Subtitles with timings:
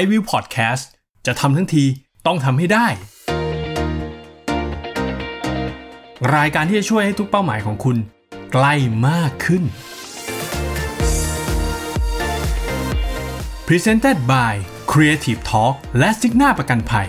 [0.00, 0.86] i w i l l Podcast
[1.26, 1.84] จะทำทั้งที
[2.26, 2.86] ต้องทำให้ได้
[6.36, 7.96] รายการที่จะช่วยให้ทุกเป้าหมายของคุณ
[8.52, 8.74] ใกล้
[9.08, 9.62] มากขึ้น
[13.66, 14.52] Presented by
[14.92, 17.08] Creative Talk และ Signa ประกันภัย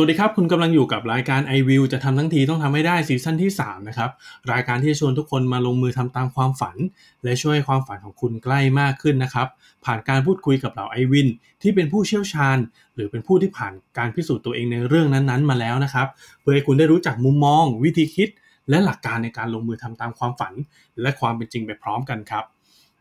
[0.00, 4.10] สวัสดีครับ คุณกำลังอยู่กับรายการ i w i l l จะทำทั้งทีต้องทำให้ได้ซีซั่นที่ 3 นะครับ
[4.52, 6.76] รายการที่ชวนทุกคนมาลงมือทำตามความฝัน
[7.24, 9.48] และช่วยให้ความฝันของคุณใกล้มากขึ้นนะครับ
[9.84, 11.28] ผ่านการพูดคุยกับเหล่าไอวิน
[11.62, 12.58] ที่เป็นผู้เชี่ยวชาญ
[12.94, 16.08] หรือเป็นผู้ที่ผ่านการพิสูจน์ตัวเองในเรื่องนั้นๆ มาแล้วนะครับ
[16.40, 18.28] เพื่อให้คุณได้รู้จักมุมมอง วิธีคิด
[18.70, 20.54] และหลักการในการลงมือทำตามความฝัน
[21.00, 22.44] และความเป็นจริงไปพร้อมกันครับ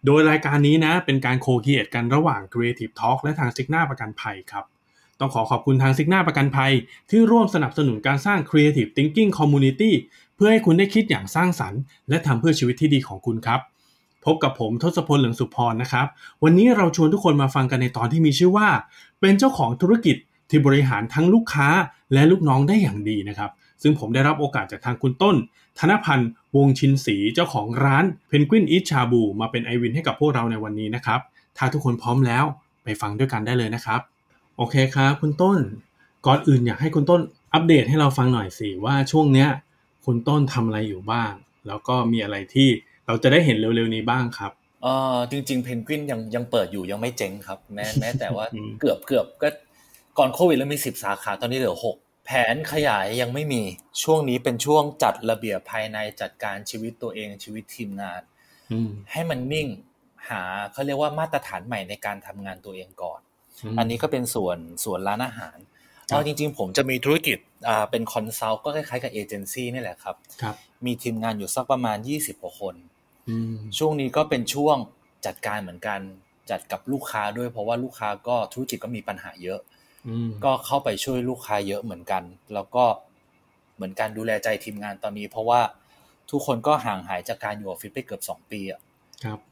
[0.05, 4.65] โดยรายการนี้นะเป็นการโคเคียกันระหว่าง Creative Talk และทางซิกนาประกันภัยครับ
[5.19, 6.71] ต้องขอขอบคุณทางซิกนาประกันภัย
[7.09, 9.91] ที่ร่วมสนับสนุนการสร้าง Creative Thinking Community
[10.35, 13.59] เพื่อให้คุณได้คิดอย่างสร้างสรรค์ และทำเพื่อชีวิตที่ดีของคุณครับ
[14.25, 16.07] พบกับผมทศพลเหลืองสุพรนะครับ
[16.43, 18.67] วันนี้เราชวนทุกคนมาฟังกันในตอนที่มีชื่อว่า
[19.21, 20.15] เป็นเจ้าของธุรกิจ
[20.49, 21.67] ที่บริหารทั้งลูกค้า
[22.13, 25.35] และลูกน้องได้อย่างดีนะครับ ซึ่งผมได้รับโอกาสจากทางคุณต้น
[25.79, 31.19] ธนพันธ์วงชินศรีเจ้าของร้านเพนกวินอีชาบูมาเป็นไอวินให้กับพวกเราในวันนี้นะครับ
[31.57, 32.45] ถ้าทุกคนพร้อมแล้ว
[32.83, 34.01] ไปฟังด้วยกันได้เลยนะครับ
[34.57, 35.59] โอเคครับ คุณต้น
[36.25, 37.21] ก่อนอื่นอยากให้คุณต้น
[37.53, 39.49] อัปเดตให้เราฟังหน่อยสิว่าช่วงเนี้ย
[40.05, 41.31] คุณต้นทำอะไรอยู่บ้าง
[41.67, 42.69] แล้วก็มีอะไรที่
[43.07, 44.51] เราจะได้เห็นเร็วๆนี้บ้างครับ
[44.83, 49.49] เออจริงๆเพนกวินยังยังเปิดอยู่ยังไม่เจ๊งครับ แม้แม้แต่ว่าอืมเกือบเกือบก็
[50.17, 53.61] ก่อนโควิดแล้วมีสิบสาขาตอนนี้เหลือหกแผนขยายยังไม่มี
[54.03, 58.21] ช่วงนี้เป็นช่วงจัดระเบียบภายในจัดการชีวิตตัวเองชีวิตทีมงาน
[58.71, 59.67] อืมให้มันนิ่ง
[60.29, 60.41] หา
[60.71, 63.26] เขาเรียกว่ามาตรฐานใหม่ในการทำงานตัวเองก่อนม
[63.79, 65.57] อันนี้ก็เป็นส่วนส่วนร้านอาหาร
[66.09, 67.37] ครับเอาจริง ๆ ผมจะมีธุรกิจ
[67.69, 70.55] อ่าเป็น consult ก็คล้ายๆกับเอเจนซี่นี่แหละครับครับ
[70.85, 72.75] มีทีมงานอยู่สักประมาณ 20กว่าคน
[73.29, 74.77] อืมช่วงนี้ก็เป็นช่วง
[75.25, 75.99] จัดการเหมือนกัน
[76.51, 79.59] จัดกับลูกค้าด้วยเพราะว่าลูกค้าก็ธุรกิจก็มีปัญหาเยอะ
[80.07, 82.85] อืมก็เข้าไปช่วยลูกค้าเยอะเหมือนกัน แล้วก็
[83.75, 85.61] เหมือนการดูแลใจทีมงานตอนนี้ เพราะว่า
[86.31, 88.86] ทุกคนก็ห่างหายจากการอยู่ออฟฟิศไปเกือบสองปีอะครับ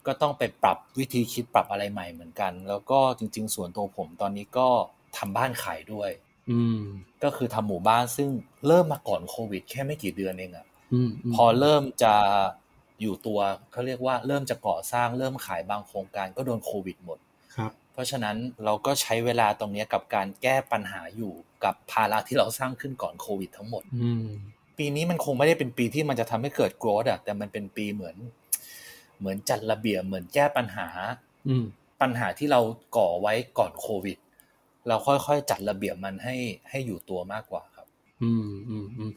[0.08, 4.68] ก็ต้องไปปรับวิธีคิดปรับอะไรใหม่เหมือนกัน แล้วก็จริง ๆ ส่วนตัวผมตอนนี้ก็
[5.18, 6.10] ทำบ้านขายด้วย
[6.52, 6.82] อืม
[7.24, 8.30] ก็คือทำหมู่บ้านซึ่ง
[8.68, 12.14] เริ่มมาก่อนโควิด แค่ไม่กี่เดือนเองอะอืมมพอเริ่มจะ
[13.02, 13.40] อยู่ตัว
[13.72, 17.20] เขาเรียกว่าเริ่มจะก่อสร้างเริ่มขายบางโครงการก็โดนโควิดหมด
[17.56, 21.34] ครับ เพราะฉะนั้นเราก็ใช้เวลาตรงเนี้ยกับการแก้ปัญหาอยู่
[21.64, 24.28] กับภาระที่เราสร้างขึ้นก่อนโควิดทั้งหมดอืม
[24.78, 28.16] ปีนี้มันคงไม่ได้เป็นปีที่มันจะทำให้เกิด growth อะแต่มันเป็นปีเหมือน
[29.20, 30.88] เหมือนจัดระเบียบเหมือนแก้ปัญหา
[31.48, 31.66] อืม
[32.02, 32.62] ปัญหาที่เรา
[32.98, 34.18] ก่อไว้ก่อนโควิด
[34.88, 36.36] เราค่อยๆจัดระเบียบมันให้
[36.70, 37.88] ให้อยู่ตัวมากกว่าครับ
[38.24, 39.12] อืมอืมอืม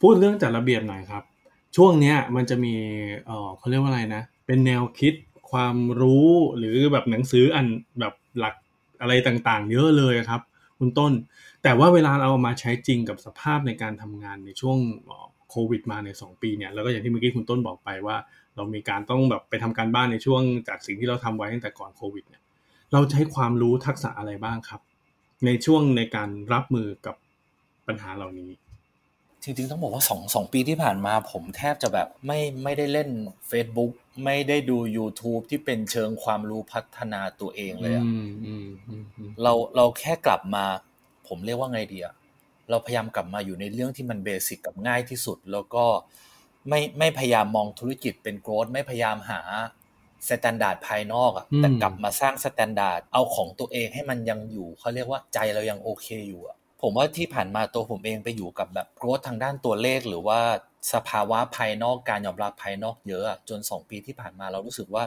[0.00, 1.22] พูดเรื่องจัดระเบียบหน่อยครับ
[1.76, 2.74] ช่วงเนี้ยมันจะมี
[3.26, 5.14] เออเขาเรียกว่าอะไรนะ เป็นแนวคิด
[5.50, 6.28] ความรู้
[6.58, 7.66] หรือแบบหนังสืออัน
[8.00, 8.54] แบบหลัก
[9.00, 10.40] อะไรต่างๆ เยอะเลยครับ
[10.78, 11.12] คุณต้น
[11.62, 18.16] แต่ว่าเวลาเราเอามาใช้จริงกับสภาพในการทำงานในช่วงเอ่อโควิดมาในสองปีเนี่ยแล้วก็อย่างที่เมื่อกี้คุณต้นบอกไปว่า
[18.56, 22.42] เรามีการต้องแบบไปทำการบ้านในช่วงจากสิ่งที่เราทำไว้ตั้งแต่ก่อนโควิดเนี่ย
[22.92, 24.80] เราใช้ความรู้ทักษะอะไรบ้างครับ
[25.46, 27.16] ในช่วงในการรับมือกับ
[27.86, 28.50] ปัญหาเหล่านี้
[29.42, 33.08] จริงๆต้องบอกว่าสองสองปีที่ผ่านมาผมแทบจะแบบไม่ไม่ได้เล่น
[33.50, 33.92] Facebook
[34.24, 40.64] ไม่ได้ดู YouTube ที่เป็นเชิงความรู้พัฒนาตัวเองเลยอะอืมอืมอืมอืมเราเราแค่กลับมา
[41.28, 42.14] ผมเรียกว่าไงดีอะ
[42.70, 45.84] เราพยายามกลับมาอยู่ในเรื่องที่มัน basic กับง่ายที่สุด แล้วก็
[46.68, 49.40] ไม่ไม่พยายามมองธุรกิจเป็น growth ไม่พยายามหา
[50.28, 60.40] standard ภายนอกอะแต่กลับมาสร้าง standard เอาของตัวเองให้มันยังอยู่เขาเรียกว่าใจเรายังโอเคอยู่อะผมว่าที่ผ่านมาตัวผมเองไปอยู่กับแบบ growth ทางด้านตัวเลข หรือว่า
[60.92, 65.04] สภาวะภายนอกการยอมรับภายนอกเยอะอะจนสองปีที่ผ่านมาเรารู้สึกว่า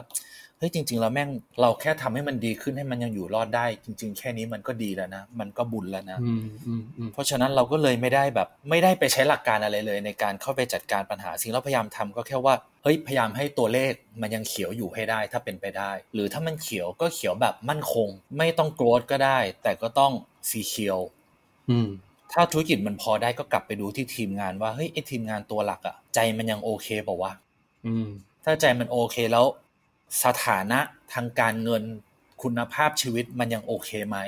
[0.58, 1.30] เฮ้ยจริง ๆ แล้วแม่ง
[1.60, 18.08] เราแค่ทำให้มันดีขึ้นให้มันยังอยู่รอดได้ จริง ๆ แค่นี้มันก็ดีแล้วนะ มันก็บุญแล้วนะอืมอืมอืมเพราะฉะนั้นเราก็เลยไม่ได้แบบ ไม่ได้ไปใช้หลักการอะไรเลย ในการเข้าไปจัดการปัญหาสิ่งที่เราพยายามทำก็แค่ว่าเฮ้ยพยายามให้ตัวเลขมันยังเขียวอยู่ให้ได้ถ้าเป็นไปได้ หรือถ้ามันเขียวก็เขียวแบบมั่นคง
[18.38, 20.12] ไม่ต้องโกรธก็ได้ แต่ก็ต้อง
[20.50, 20.98] สีเขียว
[21.70, 21.88] อืม
[22.32, 27.32] ถ้าธุรกิจมันพอได้ก็กลับไปดูที่ทีมงานว่าเฮ้ยไอทีมงานตัวหลักอะใจมันยังโอเคเปล่าวะ
[27.86, 28.06] อืม
[28.44, 29.44] ถ้าใจมันโอเคแล้ว
[30.24, 30.80] สถานะ
[31.12, 31.82] ทางการเงิน
[32.42, 34.18] คุณภาพชีวิตมันยังโอเคไหม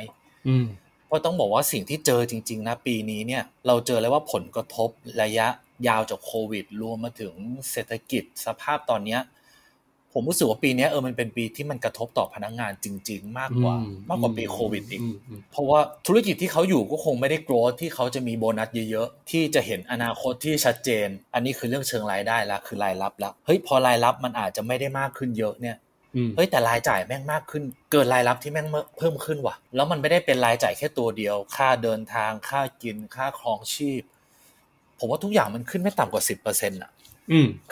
[0.48, 0.66] อืม
[1.06, 4.90] เพราะต้องบอกว่าสิ่งที่เจอจริง ๆ นะ ปีนี้เนี่ย เราเจอเลยว่าผลกระทบ
[5.22, 5.48] ระยะ
[5.88, 7.34] ยาวจากโควิด รวมมาถึง
[7.70, 9.20] เศรษฐกิจสภาพตอนเนี้ย
[10.14, 25.76] ผมรู้สึกว่าปีเนี้ยเออมันเป็นปีที่มันกระทบต่อพนักงานจริง ๆ มากกว่าอืมากกว่าปีโควิดอีกอืมอืมเพราะว่าธุรกิจที่เขาอยู่ก็คงไม่ได้โกรธที่เขาจะมีโบนัสเยอะๆ ที่จะเห็นอนาคตที่ชัดเจน อันนี้คือเรื่องเชิงรายได้ละคือรายรับละเฮ้ยพอรายรับมันอาจจะไม่ได้มากขึ้นเยอะเนี่ย
[26.36, 27.62] เฮ้ยแต่รายจ่ายแม่งมากขึ้น
[27.92, 28.66] เกินรายรับที่แม่ง
[28.98, 34.02] เพิ่มขึ้นว่ะ แล้วมันไม่ได้เป็นรายจ่ายแค่ตัวเดียว ค่าเดินทางค่ากินค่าครองชีพ
[34.98, 36.90] ผมว่าทุกอย่างมันขึ้นไม่ต่ำกว่าสิบเปอร์เซ็นต์อะ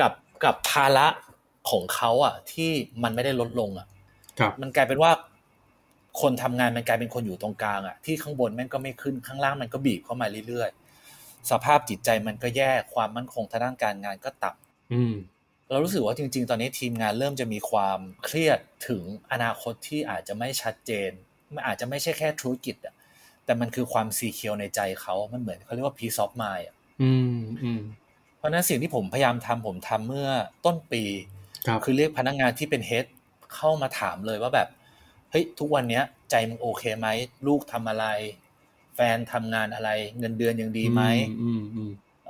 [0.00, 0.12] กับ
[0.44, 1.06] กับภาระ
[1.70, 2.70] ของเขาอะ ที่
[3.02, 3.86] มันไม่ได้ลดลงอะ
[4.60, 5.12] มันกลายเป็นว่า
[6.20, 21.10] คนทำงานมันกลายเป็นคนอยู่ตรงกลางอะที่ข้างบนแม่งก็ไม่ขึ้นข้างล่างมันก็บีบเข้ามาเรื่อยๆ สภาพจิตใจมันก็แย่ความมั่นคงทางด้านการงานก็ต่ำเรารู้สึกว่าจริง ๆ ตอนนี้ทีมงานเริ่มจะมีความเครียดถึงอนาคตที่อาจจะไม่ชัดเจน
[21.54, 22.94] มันอาจจะไม่ใช่แค่ธุรกิจอะ
[23.44, 26.76] แต่มันคือความซีเคียวในใจเขา มันเหมือนเขาเรียกว่า peace of mind อะ
[28.36, 30.28] เพราะนั้นสิ่งที่ผมพยายามทำผมทำเมื่อ
[30.64, 31.02] ต้นปี
[31.84, 33.06] คือเรียกพนักงานที่เป็นเฮด
[33.54, 34.68] เข้ามาถามเลยว่าแบบ
[35.30, 37.08] เฮ้ยทุกวันเนี้ย ใจมึงโอเคไหม
[37.46, 38.06] ลูกทำอะไร
[38.94, 41.02] แฟนทำงานอะไร เงินเดือนยังดีไหม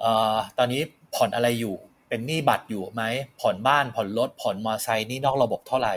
[0.00, 0.82] เอ่อตอนนี้
[1.14, 1.74] ผ่อนอะไรอยู่
[2.08, 3.02] เป็นหนี้บัตรอยู่ไหม
[3.40, 5.94] ผ่อนบ้านผ่อนรถผ่อนมอเตอร์ไซค์นี่นอกระบบเท่าไหร่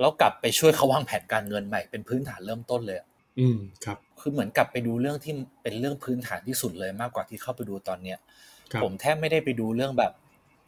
[0.00, 2.98] แล้วกลับไปช่วยเขาวางแผนการเงินใหม่เป็นพื้นฐานเริ่มต้นเลย
[3.40, 8.18] อืมครับ คือเหมือนกลับไปดูเรื่องที่เป็นเรื่องพื้นฐานที่สุดเลยมากกว่าที่เข้าไปดูตอนเนี้ย
[8.82, 10.12] ผมแทบไม่ได้ไปดูเรื่องแบบ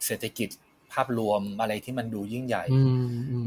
[0.05, 0.49] เศรษฐกิจ
[0.93, 2.63] ภาพรวมอะไรที่มันดูยิ่งใหญ่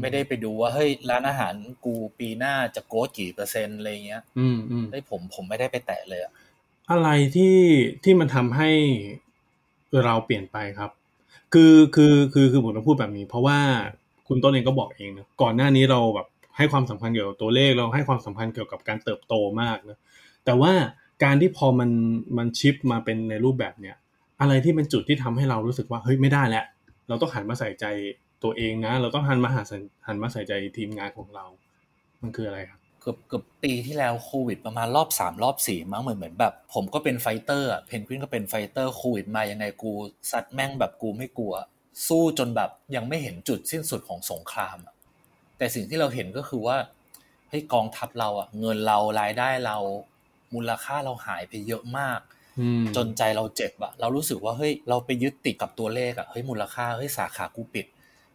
[0.01, 1.53] ไม่ได้ไปดูว่าเฮ้ยร้านอาหาร
[1.85, 6.31] กูปีหน้าจะโกดกี่เปอร์เซ็นต์อะไรเงี้ยอืมอืมได้ผมผมไม่ได้ไปแตะเลยอะ
[6.91, 7.57] อะไรที่
[8.03, 8.69] ที่มันทำให้
[10.05, 10.91] เราเปลี่ยนไปครับ
[11.53, 13.59] คือคือคือคือผมต้องพูดแบบนี้ เพราะว่า
[14.27, 16.27] คุณต้นเองก็บอกเองนะก่อนหน้านี้เราแบบ
[16.57, 19.97] ให้ความสำคัญเกี่ยวกับตัวเลขเราให้ความสำคัญเกี่ยวกับการเติบโตมากนะ
[20.45, 20.73] แต่ว่า
[21.23, 21.89] การที่พอมัน
[22.37, 23.95] มัน shift มาเป็นในรูปแบบเนี้ย
[24.41, 26.65] อะไรที่เป็นจุดที่ทำให้เรารู้สึกว่าเฮ้ยไม่ได้แล้ว
[27.07, 27.85] เราต้องหันมาใส่ใจ
[28.43, 29.63] ตัวเองนะ เราต้องหันมาหา
[30.07, 31.45] หันมาใส่ใจทีมงานของเรา
[32.21, 39.91] มันคืออะไรครับเกือบเกือบปีที่แล้วโควิดประมาณรอบสามรอบสี่มั้งเหมือนเหมือนแบบ ผมก็เป็น fighter Penguin ก็เป็น fighter โควิดมายังไงกู
[40.31, 41.53] ซัดแม่งแบบกูไม่กลัว
[42.07, 44.77] สู้จนแบบยังไม่เห็นจุดสิ้นสุดของสงคราม
[45.57, 46.77] แต่สิ่งที่เราเห็นก็คือว่า
[47.49, 49.77] เฮ้ยกองทัพเราอะเงินเรารายได้เรา
[50.53, 52.19] มูลค่าเราหายไปเยอะมาก
[52.95, 57.85] จนใจเราเจ็บอะเรารู้สึกว่าเฮ้ยเราไปยึดติดกับตัวเลขอะเฮ้ยมูลค่าเฮ้ยสาขากูปิด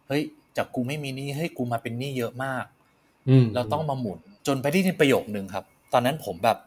[0.07, 0.21] เฮ้ย
[0.57, 2.65] จากกูไม่มีหนี้เฮ้ยกูมาเป็นหนี้เยอะมาก
[3.55, 6.57] เราต้องมาหมุน จนไปที่ประโยคหนึ่งครับ ตอนนั้นผมแบบ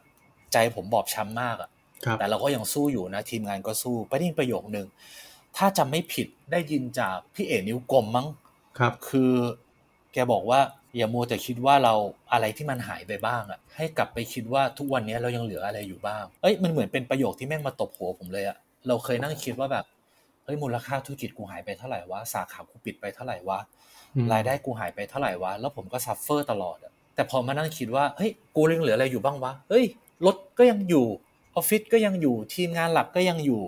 [0.53, 1.71] ใจผมบอบช้ำมากอะ
[2.19, 4.87] แต่เราก็ยังสู้อยู่นะ ทีมงานก็สู้ไปที่ประโยคหนึ่ง
[5.57, 8.27] ถ้าจำไม่ผิดได้ยินจากพี่เอ๋นิ้วกลมมั้ง
[8.79, 9.33] ครับ คือ
[10.13, 10.61] แกบอกว่า
[10.97, 11.95] อย่ามัวแต่คิดว่าเรา
[12.33, 18.57] อะไรที่มันหายไปบ้างอะให้กลับไปคิดว่าทุกวันนี้เรายังเหลืออะไรอยู่บ้าง เอ้ยมันเหมือนเป็นประโยคที่แม่งมาตบหัวผมเลยอะ
[18.89, 19.85] เราเคยนั่งคิดว่าแบบ
[20.45, 23.59] เฮ้ยมูลค่าธุรกิจกูหายไปเท่าไหร่วะสาขากูปิดไปเท่าไหร่วะ
[24.33, 29.85] รายได้กูหายไปเท่าไหร่วะแล้วผมก็ suffer ตลอดอะแต่พอมานั่งคิดว่าเฮ้ยกูยังเหลืออะไรอยู่บ้างวะเฮ้ย
[30.27, 31.07] รถก็ยังอยู่
[31.57, 33.63] ออฟฟิศก็ยังอยู่ทีมงานหลักก็ยังอยู่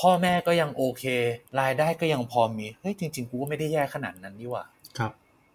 [0.00, 1.04] พ่อแม่ก็ยังโอเค
[1.60, 4.64] รายได้ก็ยังพอมีเฮ้ยจริง ๆ กูก็ไม่ได้แย่ขนาดนั้นนี่หว่า
[4.98, 5.12] ครับ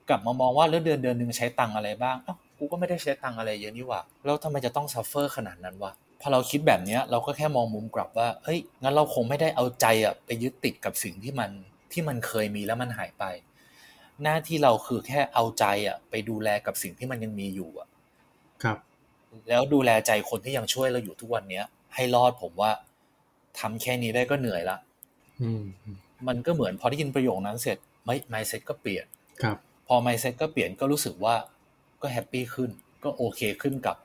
[0.10, 11.52] กลับมามองว่าแล้วเดือนเดือนหนึ่งใช้ตังอะไรบ้างอ้าวกูก็ไม่ได้ใช้ตังอะไรเยอะนี่หว่าแล้วทำไมจะต้อง suffer ขนาดนั้นวะพอเราคิดแบบนี้เราก็แค่มองมุมกลับว่าเฮ้ยงั้นเราคงไม่ได้เอาใจอะไปยึดติดกับสิ่งที่มัน
[11.92, 13.24] ที่มันเคยมีแล้วมันหายไป
[14.24, 17.88] หน้าที่เราคือแค่เอาใจอะไปดูแลกับสิ่งที่มันยังมีอยู่อะ
[18.64, 18.78] ครับ
[19.50, 21.66] แล้วดูแลใจคนที่ยังช่วยเราอยู่ทุกวันเนี้ย
[21.96, 22.72] ให้รอดผมว่า
[23.60, 24.78] ทำแค่นี้ได้ก็เหนื่อยละ
[26.28, 29.06] มันก็เหมือนพอได้ยินประโยคนั้นเสร็จ mind mindset ก็เปลี่ยน
[29.44, 29.58] ครับ
[29.88, 31.36] พอ mindset ก็เปลี่ยนก็รู้สึกว่า
[32.02, 32.70] ก็ happy ขึ้น
[33.04, 33.96] ก็โอเคขึ้นกับ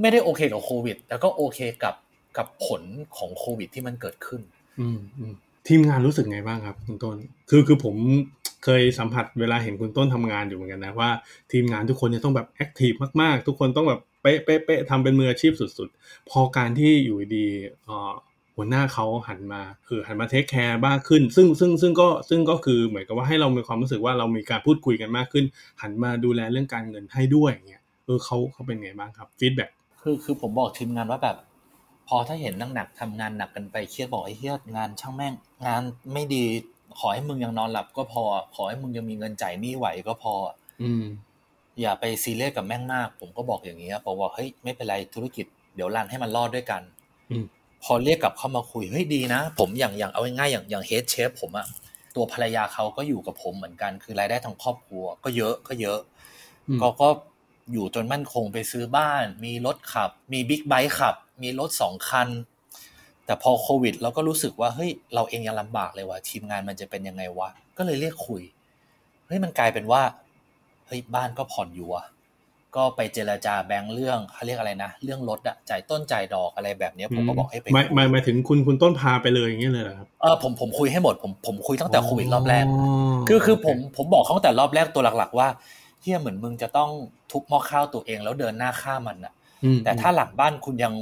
[0.00, 1.94] ไม่ได้โอเคกับโควิดแต่ก็โอเคกับ
[2.36, 2.82] กับผล
[3.16, 4.40] ของโควิด ที่มันเกิดขึ้น
[4.80, 4.98] อืม
[5.68, 7.16] ทีมงานรู้สึกไงบ้างครับคุณต้น
[7.50, 7.94] คือคือผม
[8.64, 11.10] เคยสัมผัสเวลาเห็นคุณต้นทำงานอยู่เหมือนกันนะว่า
[11.52, 17.46] ทีมงานทุกคนเนี่ยต้องแบบ active มากๆ ทุกคนต้องแบบเป๊ะเป๊ะเป๊ะทำเป็นมืออาชีพสุด ๆ พอการที่อยู่ดี
[18.60, 25.44] หัวหน้าเขาหันมาคือหันมา take care บ้างขึ้น ซึ่งซึ่งซึ่งก็ซึ่งก็คือเหมือนกับว่าให้เรามีความรู้สึกว่าเรามีการพูดคุยกันมากขึ้น
[25.82, 31.36] หันมาดูแลเรื่องการเงินให้ด้วยเงี้ยเออเขาเขาเป็นไงบ้างครับ feedbackคือคือผมบอกทีมงานว่าแบบ
[32.08, 35.34] พอถ้าเห็นนั่งหนักทำงานหนักกันไปเครียดบอกไอ้เฮียงานช่างแม่ง
[35.66, 36.44] งานไม่ดี
[36.98, 38.22] ขอให้มึงยังนอนหลับก็พอ
[38.54, 40.34] ขอให้มึงยังมีเงินจ่ายหนี้ไหวก็พอ
[40.82, 41.04] อืม
[41.80, 46.82] อย่าไปซีเรียสกับแม่งมาก ผมก็บอกอย่างนี้บอกว่าเฮ้ยไม่เป็นไรธุรกิจ เดี๋ยวรันให้มันรอดด้วยกัน
[47.84, 51.66] พอเรียกกลับเข้ามาคุยเฮ้ยดีนะ ผมอย่างอย่างเอาง่ายๆอย่างอย่างเฮดเชฟผมอะ
[52.14, 55.98] ตัวภรรยาเขาก็อยู่กับผมเหมือนกัน คือรายได้ทั้งครอบครัว ก็เยอะก็เยอะ
[56.80, 57.08] ก็ก็
[57.72, 62.28] อยู่จนมั่นคงไปซื้อบ้าน มีรถขับ มีบิ๊กไบค์ขับ มีรถสองคัน
[63.24, 68.42] แต่พอโควิด เราก็รู้สึกว่าเฮ้ยเราเองยังลำบากเลยว่ะทีมงานมันจะเป็นยังไงวะก็เลยเรียกคุย
[69.26, 70.02] เฮ้ยมันกลายเป็นว่า
[70.86, 72.06] เฮ้ยบ้านก็ผ่อนอยู่อะ
[72.76, 85.48] ก็ไปเจรจาแบงค์เรื่องเขาเรียกอะไรนะ เรื่องรถอะจ่ายต้นจ่ายดอกอะไรแบบเนี้ยผมก็บอกให้ไปหมายหมายหมายถึงคุณคุณต้นพาไปเลยอย่างเงี้ยเลยเหรอครับเออผมผมคุยให้หมดผมผมคุยตั้งแต่โควิดรอบแรกอ๋อคือคือผมผมบอกเขาตั้งแต่รอบแรกตัวหลัก ๆ ว่า
[86.00, 86.90] เฮียเหมือนมึงจะต้อง
[87.30, 89.32] ทุบหม้อข้าวตัวเองแล้วเดินหน้าฆ่ามันอะ
[89.64, 90.94] อืมแต่ถ้าหลังบ้านคุณยัง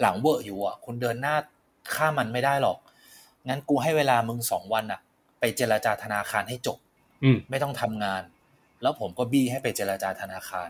[0.00, 1.36] หลังเวอร์อยู่อะ คุณเดินหน้า
[1.94, 2.78] ฆ่ามันไม่ได้หรอก
[3.48, 5.00] งั้นกูให้เวลามึงสองวันอะ
[5.40, 6.78] ไปเจรจาธนาคารให้จบ
[7.24, 8.22] อืมไม่ต้องทำงาน
[8.82, 10.68] แล้วผมก็บี้ให้ไปเจรจาธนาคาร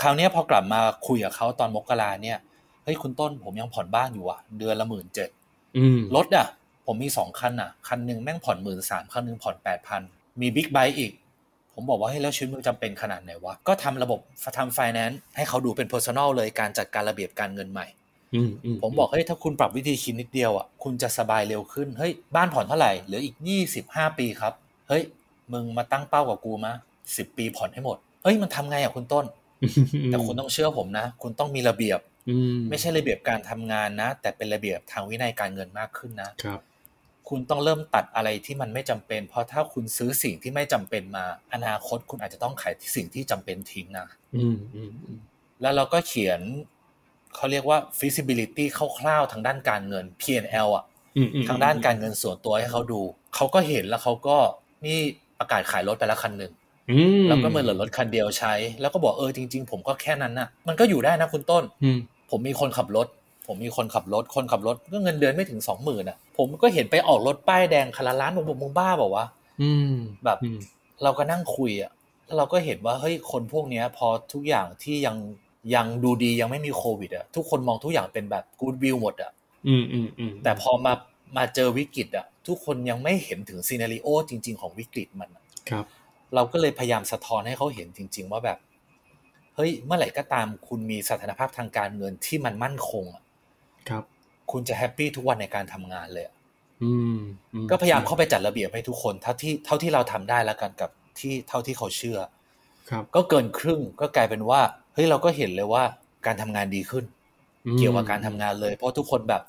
[0.00, 2.38] คราวเนี้ยพอกลับมาคุยกับเขาตอนมกราเนี่ย
[2.84, 5.28] เฮ้ยคุณต้นผมยังผ่อนบ้านอยู่อะ เดือนละหมื่นเจ็ด
[5.76, 6.46] อืมรถอะ
[6.86, 10.02] ผมมีสองคันอะ คันหนึ่งแม่งผ่อนหมื่นสามคันหนึ่งผ่อนแปดพัน
[10.40, 11.12] มีบิ๊กไบค์อีก
[11.74, 14.20] ผมบอกว่าให้ยแล้วชีวิตมึงจำเป็นขนาดไหนวะ ก็ทำระบบ
[14.58, 17.86] ทำไฟแนนซ์ให้เขาดูเป็น personal เลยการจัดการระเบียบการเงินใหม่
[18.34, 24.52] อืมอืมผมบอกเฮ้ยถ้าคุณปรับวิธีคิดนิดเดียวอะคุณจะสบายเร็วขึ้นเฮ้ยบ้านผ่อนเท่าไหร่เหลืออีกยี่สิบห้าปีครับ
[24.88, 25.02] เฮ้ย
[25.52, 26.74] มึงมาตั้งเป้ากับกูมะ
[27.16, 29.24] สิบปีผ่อนให้หมดเฮ้ยมันทำไงอะคุณต้น
[30.06, 36.60] แต่คุณต้องเชื่อผมนะ คุณต้องมีระเบียบอืมไม่ใช่ระเบียบการทำงานนะ แต่เป็นระเบียบทางวินัยการเงินมากขึ้นนะครับ
[37.28, 45.18] คุณต้องเริ่มตัดอะไรที่มันไม่จำเป็น เพราะถ้าคุณซื้อสิ่งที่ไม่จำเป็นมา อนาคตคุณอาจจะต้องขายสิ่งที่จำเป็นทิ้งนะอืมอืมอืม
[45.60, 46.40] แล้วเราก็เขียน
[47.34, 48.64] เขาเรียกว่า feasibility
[48.98, 50.84] คร่าวๆทางด้านการเงิน P&L อะ
[51.16, 53.00] อืมอืมทางด้านการเงินส่วนตัวให้เขาดู
[53.34, 54.36] เขาก็เห็นแล้วเขาก็
[54.86, 54.98] นี่
[55.38, 56.63] ประกาศขายรถไปแล้วคันหนึ่งอืม
[57.28, 61.98] แล้วก็เหมือนเหลือรถคันเดียวใช้ แล้วก็บอกเออจริง ๆ ผมก็แค่นั้นน่ะ มันก็อยู่ได้นะคุณต้นอืม
[62.30, 63.06] ผมมีคนขับรถ
[63.46, 69.26] ผมมีคนขับรถ คนขับรถก็เงินเดือนไม่ถึงสองหมื่นอะ ผมก็เห็นไปออกรถป้ายแดงคันละล้านผมบอกมึงบ้าเปล่าวะ
[69.62, 70.58] อืมแบบอืม
[71.02, 71.90] เราก็นั่งคุยอะ
[72.24, 75.16] แล้วเราก็เห็นว่าเฮ้ยคนพวกเนี้ย พอทุกอย่างที่ยัง
[75.74, 79.30] ยังดูดียังไม่มีโควิดอะทุกคนมองทุกอย่างเป็นแบบกูดวิวหมดอะ
[79.68, 80.92] อืมอืมอืมแต่พอมา
[81.36, 85.84] มาเจอวิกฤตอะทุกคนยังไม่เห็นถึงซีนารีโอจริง ๆ ของวิกฤตมันอะครับ
[86.34, 88.58] เราก็เลยพยายามสะท้อนให้เขาเห็นจริง ๆ ว่าแบบ
[89.56, 93.22] เฮ้ย เมื่อไหร่ก็ตามคุณมีสถานภาพทางการเงินที่มันมั่นคงอะ
[93.88, 94.04] ครับ
[94.50, 96.34] คุณจะแฮปปี้ทุกวันในการทำงานเลยอะ
[96.82, 97.18] อืม
[97.54, 102.18] อืก็พยายามเข้าไปจัดระเบียบให้ทุกคนเท่าที่เท่าที่เราทำได้แล้วกันกับที่เท่าที่เขาเชื่อ
[102.90, 104.60] ครับ ก็เกินครึ่งก็กลายเป็นว่า
[104.94, 105.82] เฮ้ยเราก็เห็นเลยว่า
[106.26, 107.04] การทำงานดีขึ้น
[107.66, 109.42] อืมเกี่ยวกับการทำงานเลย เพราะทุกคนแบบ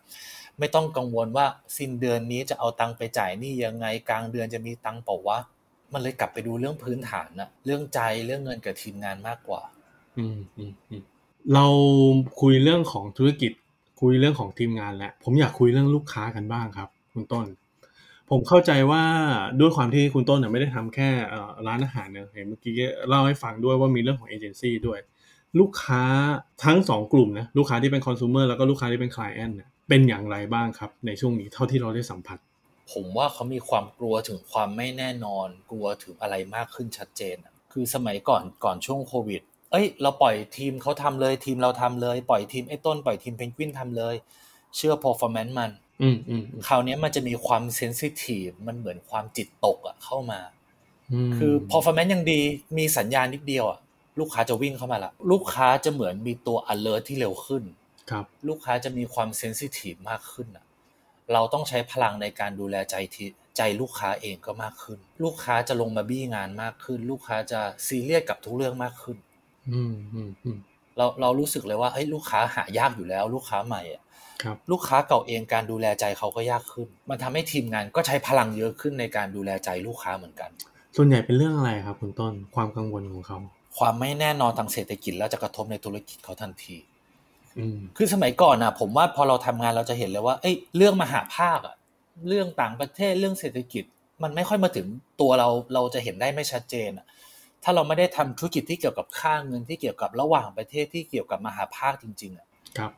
[0.60, 1.46] ไม่ต้องกังวลว่า
[1.77, 5.39] สิ้นเดือนนี้จะเอาตังค์ไปจ่ายหนี่ยังไงกลางเดือนจะมีตังค์เปล่าวะ
[5.94, 9.62] มันเลยกลับไปดูเรื่องพื้นฐานนะเรื่องใจเรื่องเงินกับทีมงานมากกว่า
[10.18, 11.04] อืมอืมอืม
[11.54, 11.65] เรา
[12.42, 13.51] คุยเรื่องของธุรกิจ
[14.01, 17.46] คุยเรื่องของทีมงานแล้วผมอยากคุยเรื่องลูกค้ากันบ้างครับ คุณต้น
[18.30, 19.04] ผมเข้าใจว่า
[19.60, 21.10] ด้วยความที่คุณต้นเนี่ยไม่ได้ทำแค่
[21.68, 22.74] ร้านอาหารเนี่ยเห็นเมื่อกี้
[23.08, 25.00] เล่าให้ฟังด้วยว่ามีเรื่องของเอเจนซี่ด้วย
[25.60, 26.04] ลูกค้า
[26.63, 32.39] ทั้งสองกลุ่มนะลูกค้าที่เป็นคอน sumer แล้วก็ลูกค้าที่เป็น client เนี่ยเป็นอย่างไรบ้างครับ ในช่วงนี้เท่าที่เราได้สัมผัส
[32.92, 44.15] ผมว่าเขามีความกลัวถึงความไม่แน่นอน กลัวถึงอะไรมากขึ้นชัดเจนอะคือสมัยก่อนก่อนช่วงโควิด เอ้ย เราปล่อยทีมเขาทำเลย ทีมเราทำเลย ปล่อยทีมไอ้ต้นปล่อยทีมเพนกวินทำเลย
[44.75, 50.39] เชื่อ performance มันอืมอืมอืมคราวนี้มันจะมีความเซนซิทีฟมันเหมือนความจิตตกอะเข้ามา
[51.30, 52.42] มคือ performance ยังดี
[52.77, 53.80] มีสัญญาณนิดเดียวอะ
[54.20, 57.63] ลูกค้าจะวิ่งเข้ามาละลูกค้าจะเหมือนมีตัว alert ที่เร็วขึ้น
[58.10, 60.64] ครับ ลูกค้าจะมีความเซนซิทีฟมากขึ้นอะ
[61.34, 63.27] เราต้องใช้พลังในการดูแลใจที่
[63.58, 69.17] ใจลูกค้าเองก็มากขึ้น ลูกค้าจะลงมาบี้งานมากขึ้น ลูกค้าจะซีเรียสกับทุกเรื่องมากขึ้น
[69.72, 70.58] อืมอืมอืม
[70.98, 74.01] เราเรารู้สึกเลยว่าเฮ้ยลูกค้าหายากอยู่แล้ว ลูกค้าใหม่อะ
[74.44, 80.50] ครับลูกค้าเก่าเองการดูแลใจเขาก็ยากขึ้น มันทำให้ทีมงานก็ใช้พลังเยอะขึ้นในการดูแลใจลูกค้าเหมือนกัน
[80.96, 83.38] ส่วนใหญ่เป็นเรื่องอะไรครับคุณต้นความกังวลของเขา
[83.77, 86.94] ความไม่แน่นอนทางเศรษฐกิจแล้วจะกระทบในธุรกิจเขาทันทีอืม
[87.97, 91.75] คือสมัยก่อนนะผมว่าพอเราทำงานเราจะเห็นเลยว่าเอ้ยเรื่องมหาภาคอะ
[92.27, 93.83] เรื่องต่างประเทศเรื่องเศรษฐกิจ
[94.24, 94.88] มันไม่ค่อยมาถึง
[95.21, 97.05] ตัวเราเราจะเห็นได้ไม่ชัดเจนอะ
[97.63, 102.47] ถ้าเราไม่ได้ทำธุรกิจที่เกี่ยวกับค่าเงินที่เกี่ยวกับระหว่างประเทศที่เกี่ยวกับมหาภาคจริง ๆอะ
[102.77, 102.91] ครับ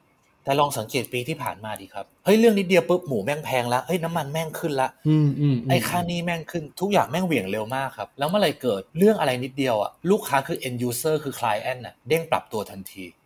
[0.44, 13.17] แต่ลองสังเกตปีที่ผ่านมาดีครับเฮ้ยเรื่องนิดเดียวปุ๊บหมูแม่งแพงละเฮ้ยน้ำมันแม่งขึ้นละอืมอืมมไอ้ค่านี้แม่งขึ้นทุกอย่างแม่งเหวี่ยงเร็วมากครับ แล้วเมื่อไหรเกิดเรื่องอะไรนิดเดียวอะลูกค้าคือ end user คือ client น่ะเด้งปรับตัวทันทีอืม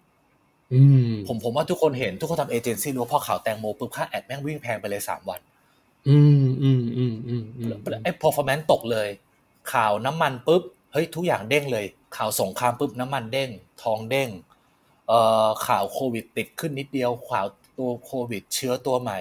[1.27, 5.41] ผมผมว่าทุกคนเห็นทุกคนทำเอเจนซี่รู้ว่าพอข่าวแตงโมปุ๊บค่า ad แม่งวิ่งแพงไปเลย3วัน
[6.09, 7.69] อืมอืมอืมอืมอืม
[8.03, 9.09] ไอ้ performance ตกเลย
[9.73, 10.61] ข่าวน้ำมันปุ๊บ
[10.93, 11.85] เฮ้ยทุกอย่างเด้งเลย
[12.17, 13.49] ข่าวสงครามปุ๊บน้ำมันเด้ง
[13.83, 14.29] ทองเด้ง
[15.07, 17.47] เอ่อข่าวโควิดติดขึ้นนิดเดียว ข่าว
[17.77, 19.19] ตัวโควิดเชื้อตัวใหม่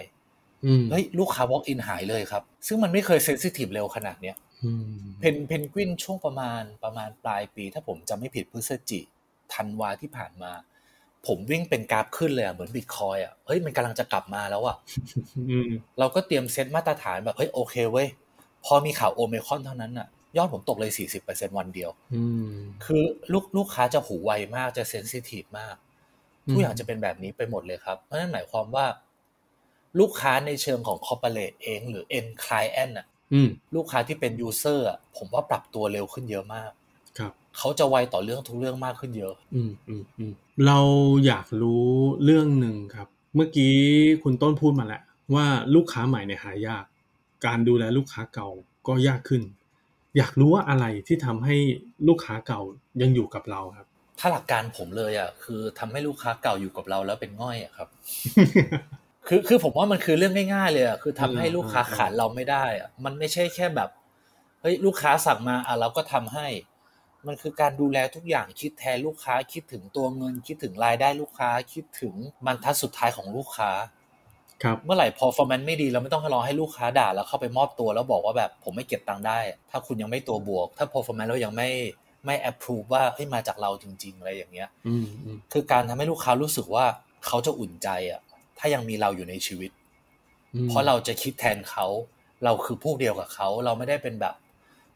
[0.64, 4.84] อืมเฮ้ยลูกค้า walk in หายเลยครับ ซึ่งมันไม่เคย sensitive เร็วขนาดเนี้ยอืม
[5.20, 9.00] เพนเพนกวินช่วงประมาณประมาณปลายปี ถ้าผมจำไม่ผิดพฤศจิ
[9.54, 10.52] ธันวาที่ผ่านมา
[11.26, 14.76] ผมวิ่งเป็นกราฟขึ้นเลยอะเหมือนบิตคอยอะเฮ้ยมันกำลังจะกลับมาแล้วอะ
[15.50, 18.08] อืมเราก็เตรียมเซตมาตรฐานแบบเฮ้ยโอเคเว้ย
[18.64, 22.52] พอมีข่าวโอเมคอนเท่านั้นอะยอดผมตกเลย 40%วันเดียวอืม
[22.84, 25.76] คือลูกลูกค้าจะหูไวมากจะเซนซิทีฟมาก
[26.50, 28.86] ทุกอย่างจะเป็นแบบนี้ไปหมดเลยครับ เพราะฉะนั้นหมายความว่า
[30.00, 36.70] ลูกค้าในเชิงของ corporate เองหรือ end client อะอืมลูกค้าที่เป็น user อะผมว่าปรับตัวเร็วขึ้นเยอะมาก
[37.18, 40.32] ครับ เขาจะไวต่อเรื่องทุกเรื่องมากขึ้นเยอะ อืมอืมอืม
[40.66, 40.78] เรา
[41.26, 41.86] อยากรู้
[42.24, 43.74] เรื่องหนึ่งครับ เมื่อกี้
[44.22, 45.02] คุณต้นพูดมาแล้ว
[45.34, 46.84] ว่าลูกค้าใหม่เนี่ยหายาก
[47.46, 48.48] การดูแลลูกค้าเก่า
[48.86, 49.42] ก็ยากขึ้น
[50.16, 51.56] อยากรู้ว่าอะไรที่ทำให้
[52.08, 52.60] ลูกค้าเก่า
[53.02, 53.86] ยังอยู่กับเราครับ
[54.18, 57.88] ถ้าหลักการผมเลยอะคือทำให้ลูกค้าเก่าอยู่กับเราแล้วเป็นง่อยอะครับ
[59.28, 63.88] คือคือผมว่ามันคือเรื่องง่าย ๆ เลยอะคือทำให้ลูกค้าขาดเราไม่ได้อะมันไม่ใช่แค่แบบ
[64.62, 66.46] เฮ้ยลูกค้าสั่งมาอะเราก็ทำให้
[67.26, 72.14] มันคือการดูแลทุกอย่างคิดแทนลูกค้า คิดถึงตัวเงิน คิดถึงรายได้ลูกค้า คิดถึง
[72.46, 73.70] บรรทัดสุดท้ายของลูกค้า
[74.62, 79.38] ครับเมื่อไหร่ performance ไม่ดีเราไม่ต้องรอให้ลูกค้าด่าแล้วเข้าไปมอบตัวแล้วบอกว่าแบบผมไม่เก็บตังค์ได้
[79.70, 81.70] ถ้าคุณยังไม่ตัวบวก ถ้า performance แล้วยังไม่
[82.26, 86.84] ไม่ approve ว่าเฮ้ยมาจากเราจริง ๆ อะไรอย่างเงี้ยอืมอืมคือการทำให้ลูกค้ารู้สึกว่า
[87.26, 88.20] เขาจะอุ่นใจอะ
[88.58, 89.70] ถ้ายังมีเราอยู่ในชีวิต
[90.54, 91.86] อืมเพราะเราจะคิดแทนเขา
[92.44, 94.34] เราคือพวกเดียวกับเขา เราไม่ได้เป็นแบบ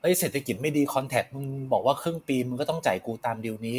[0.04, 3.78] เฮ้ยเศรษฐกิจไม่ดีคอนแทคมึงบอกว่าครึ่งปีมึงก็ต้องจ่ายกูตามดีลนี้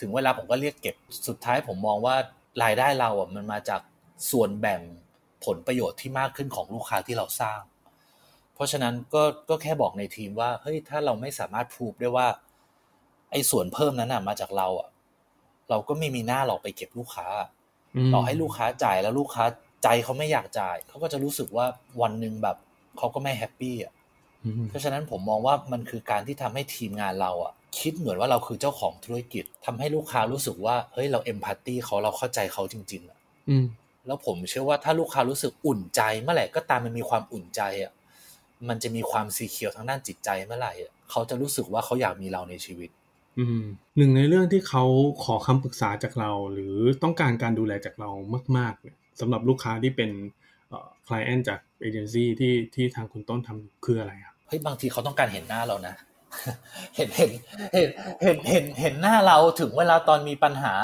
[0.00, 0.96] ถึงเวลาผมก็เรียกเก็บ
[1.28, 2.16] สุดท้ายผมมองว่า
[2.62, 3.80] รายได้เราอะมันมาจาก
[4.30, 4.80] ส่วนแบ่ง
[5.44, 7.60] ผลประโยชน์ที่มากขึ้นของลูกค้าที่เราสร้าง
[8.54, 12.26] เพราะฉะนั้นก็ก็แค่บอกในทีมว่าเฮ้ยถ้าเราไม่สามารถพูดได้ว่า
[13.30, 14.88] ไอ้ส่วนเพิ่มนั้นอะมาจากเราอะ
[15.70, 17.28] เราก็ไม่มีหน้าหรอกไปเก็บลูกค้า
[18.12, 19.44] ต่อให้ลูกค้าจ่ายแล้วลูกค้า
[19.82, 21.66] ใจเขาไม่อยากจ่ายเขาก็จะรู้สึกว่า
[22.02, 22.56] วันหนึ่งแบบ
[22.98, 23.92] เขาก็ไม่แฮปปี้อะ
[24.68, 33.18] เพราะฉะนั้นผมมองว่ามันคือการที่ทำให้ทีมงานเราอะคิดเหมือนว่าเราคือเจ้าของธุรกิจทำให้ลูกค้ารู้สึกว่าเฮ้ยเราเอมพัตตีเขาเราเข้าใจเขาจริง ๆอะ
[33.48, 33.66] อืม
[34.06, 37.92] แล้วผมเชื่อว่าถ้าลูกค้ารู้สึกอุ่นใจเมื่อไหร่ก็ตามมันมีความอุ่นใจอะ
[38.68, 42.90] มันจะมีความซีเคียวทางด้านจิตใจเมื่อไหร่อะเขาจะรู้สึกว่าเขาอยากมีเราในชีวิต
[43.38, 43.62] อืม
[43.96, 44.84] หนึ่งในเรื่องที่เขา
[45.24, 48.10] ขอคำปรึกษาจากเรา หรือต้องการการดูแลจากเรา
[48.56, 50.10] มากๆเนี่ยสำหรับลูกค้าที่เป็น
[50.68, 55.94] เอ่อ client จากเอเจนซี่ที่ที่ทางคุณต้นทำคืออะไรครับ เฮ้ยบางทีเขาต้องการเห็นหน้าเรานะ
[56.96, 57.30] เห็นเห็น
[57.74, 57.88] เห็น
[58.22, 60.74] เห็นเห็นเห็นหน้าเราถึงเวลาตอนมีปัญหา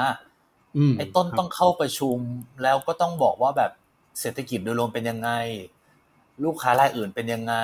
[0.76, 2.18] อืมไอ้ต้นครับต้องเข้าประชุม
[2.62, 3.70] แล้วก็ต้องบอกว่าแบบ
[4.20, 5.30] เศรษฐกิจโดยรวมเป็นยังไง
[6.44, 7.54] ลูกค้ารายอื่นเป็นยังไง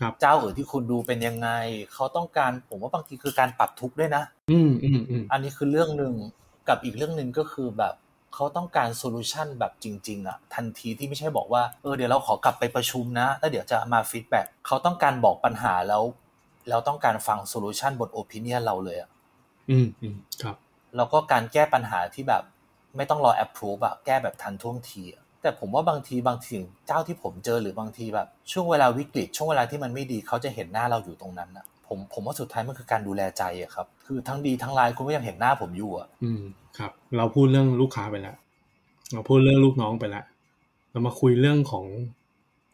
[0.00, 1.50] ครับเจ้าอื่นที่คุณดูเป็นยังไง
[1.92, 6.14] เขาต้องการผมว่าบางทีคือการปรับทุกข์ด้วยนะ อืมอืมอืมอันนี้คือเรื่องหนึ่ง
[6.68, 7.94] กับอีกเรื่องหนึ่งก็คือแบบ
[8.36, 16.02] เขาต้องการ solution แบบจริง ๆอะทันทีที่ไม่ใช่บอกว่าเออเดี๋ยวเราขอกลับไปประชุมนะแล้วเดี๋ยวจะมา feedback เขาต้องการบอกปัญหาแล้ว
[16.68, 19.10] แล้วต้องการฟัง solution บน opinion เราเลยอะ
[19.70, 20.56] อืมอืมครับ
[20.96, 22.42] แล้วก็การแก้ปัญหาที่แบบ
[22.96, 26.54] ไม่ต้องรอ approve อะแก้แบบทันท่วงทีอะแต่ผมว่าบางทีบางที
[26.86, 36.42] เจ้าที่ผมเจอหรือบางทีแบบ ช่วงเวลาวิกฤตช่วงเวลาที่มันไม่ดีเขาจะเห็นหน้าเราอยู่ตรงนั้นอะ ผมผมว่าสุดท้ายมันคือการดูแลใจอะครับ คือทั้งดีทั้งร้ายคุณก็ยังเห็นหน้าผมอยู่อะอืม
[36.78, 38.36] ครับ เราพูดเรื่องลูกค้าไปแล้ว
[39.12, 40.24] เราพูดเรื่องลูกน้องไปแล้ว
[40.90, 41.84] เรามาคุยเรื่องของ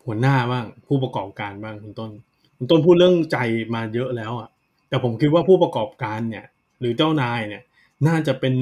[0.05, 2.11] หัวหน้าบ้าง ผู้ประกอบการบ้างคุณต้น
[2.57, 3.39] คุณต้นพูดเรื่องใจ
[3.75, 4.49] มาเยอะแล้วอะ
[4.89, 6.45] แต่ผมคิดว่าผู้ประกอบการเนี่ย
[6.81, 7.63] หรือเจ้านายเนี่ย
[8.09, 8.55] น่าจะเป็น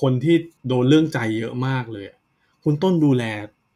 [0.00, 0.36] คนที่
[0.68, 2.06] โดนเรื่องใจเยอะมากเลย
[2.64, 3.24] คุณต้นดูแล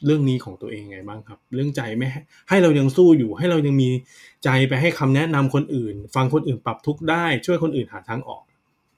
[0.05, 3.89] เรื่องนี้ของตัวเองไงบ้างครับ เรื่องใจไม่ให้ให้เรายังสู้อยู่ ให้เรายังมี
[4.45, 8.43] ใจไปให้คำแนะนำคนอื่น ฟังคนอื่นปรับทุกข์ได้ ช่วยคนอื่นหาทางออก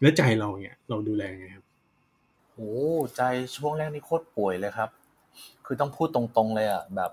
[0.01, 1.65] และใจเราเนี่ยเราดูแลไงครับ
[2.55, 2.73] โอ้
[3.17, 3.23] ใจ
[3.57, 4.91] ช่วงแรกนี่โคตรป่วยเลยครับ
[5.67, 7.11] คือต้องพูดตรงๆเลยอะแบบ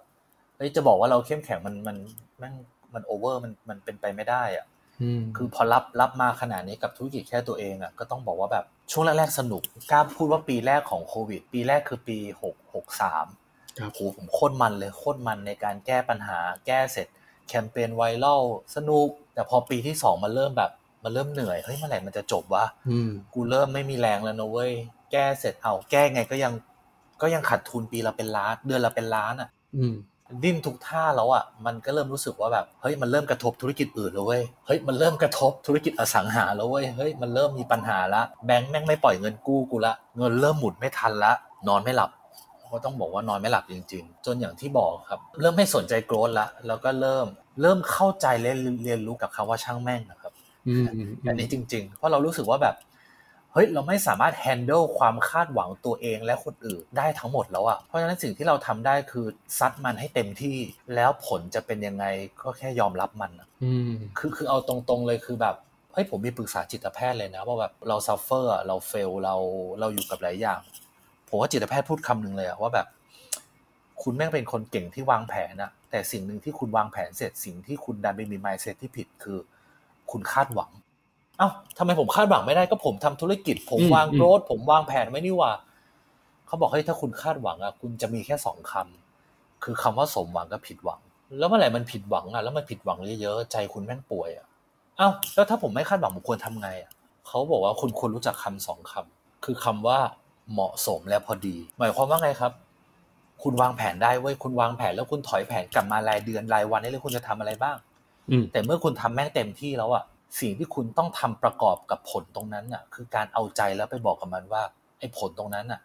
[0.58, 1.98] เฮ้ยจะบอกว่าเราเข้มแข็งมันมัน
[2.40, 2.54] แม่ง
[2.94, 4.66] มันโอเวอร์มันมันเป็นไปไม่ได้อะ
[5.02, 13.41] อืมคือพอรับรับมาขนาดนี้กับธุรกิจแค่ตัวเองอะก็ต้องบอกว่าแบบช่วงแรกๆสนุกกล้าพูดว่าปีแรกของโควิด ปีแรกคือปีหกหกสามครับ
[13.94, 17.08] โหผมโคตรมันเลยโคตรมันในการแก้ปัญหาแก้เสร็จ
[17.48, 18.42] แคมเปญไวรัล
[18.76, 20.72] สนุก แต่พอปีที่สองมันเริ่มแบบ
[21.04, 24.72] มันเริ่มเหนื่อยเฮ้ยเมื่อไหร่มันจะจบวะอืมกูเริ่มไม่มีแรงแล้วนะเว้ย
[25.12, 26.54] แก้เสร็จเอาแก้ไงก็ยัง
[27.22, 29.96] ก็ยังขาดทุนปีละเป็นล้านเดือนละเป็นล้านอะอืม
[30.44, 41.32] ดิ้นทุกท่าแล้วอะมันก็เริ่มรู้สึกว่าแบบเฮ้ยมันเริ่มกระทบธุรกิจอื่นแล้วเว้ยเฮ้ยมันเริ่มกระทบธุรกิจอสังหาแล้วเว้ยเฮ้ยมันเริ่มมีปัญหาละแบงค์แม่งไม่ปล่อยเงินกู้กูละเงินเริ่มหมุนไม่ทันละ
[41.68, 42.10] นอนไม่หลับ
[42.74, 47.26] ก็ต้องบอกว่านอนไม่หลับจริง ๆ จนอย่างที่บอกครับ เริ่มไม่สนใจโกรธละแล้วก็เริ่ม
[47.62, 48.52] เริ่มเข้าใจและ
[48.84, 50.34] เรียนรู้กับคำว่าช่างแม่งนะครับ
[50.68, 52.76] อืมอืมอันนี้จริง ๆ เพราะเรารู้สึกว่าแบบ
[53.54, 59.26] เฮ้ยเราไม่สามารถ handle ความคาดหวังตัวเองและคนอื่นได้ทั้งหมดแล้วอะเพราะฉะนั้นสิ่งที่เราทำได้คือ
[59.60, 60.58] ซัดมันให้เต็มที่
[60.96, 62.06] แล้วผลจะเป็นยังไง
[62.44, 65.56] ก็แค่ยอมรับมันอะอืมคือคือเอาตรงๆเลยคือแบบ
[65.94, 69.36] เฮ้ยผมมีปรึกษาจิตแพทย์เลยนะ ว่าแบบเรา suffer อะเรา fail เรา
[69.80, 70.60] เราอยู่กับหลายอย่าง
[71.32, 72.88] ผมว่าจิตแพทย์พูดคำหนึ่งเลยอะว่าแบบ
[74.04, 79.38] คุณแม่งเป็นคนเก่งที่วางแผนอะแต่สิ่งหนึ่งที่คุณวางแผนเสร็จสิ่งที่คุณดันไปมี mindset ที่ผิดคือ
[80.12, 80.72] คุณคาดหวัง
[81.38, 85.52] เอ้าทำไมผมคาดหวังไม่ได้ก็ผมทำธุรกิจ ผมอืมวางอืมโกรธผมวางแผนไว้นี่หว่า
[86.48, 91.00] เขาบอกเฮ้ยถ้าคุณคาดหวังอะคุณจะมีแค่สองคำคือคำว่าสมหวังกับผิดหวัง
[91.40, 94.46] แล้วเมื่อไหร่มันผิดหวังอะแล้วมันผิดหวังเยอะๆใจคุณแม่งป่วยอะ
[94.98, 96.92] เอ้าแล้วถ้าผมไม่คาดหวังผมควรทำไงอะ
[97.28, 100.00] เขาบอกว่าคุณควรรู้จักคำสองคำคือคำว่า
[100.54, 102.52] เหมาะสมและพอดี หมายความว่าไงครับ
[103.44, 107.78] คุณวางแผนได้เว้ยคุณวางแผนแล้วคุณถอยแผนกลับมารายเดือนรายวันได้เลยคุณจะทำอะไรบ้าง
[108.32, 110.04] อืมแต่เมื่อคุณทำแม่งเต็มที่แล้วอะ
[110.42, 114.64] สิ่งที่คุณต้องทำประกอบกับผลตรงนั้นอะคือการเอาใจแล้วไปบอกกับมันว่า
[115.00, 115.82] ไอ้ผลตรงนั้นอะ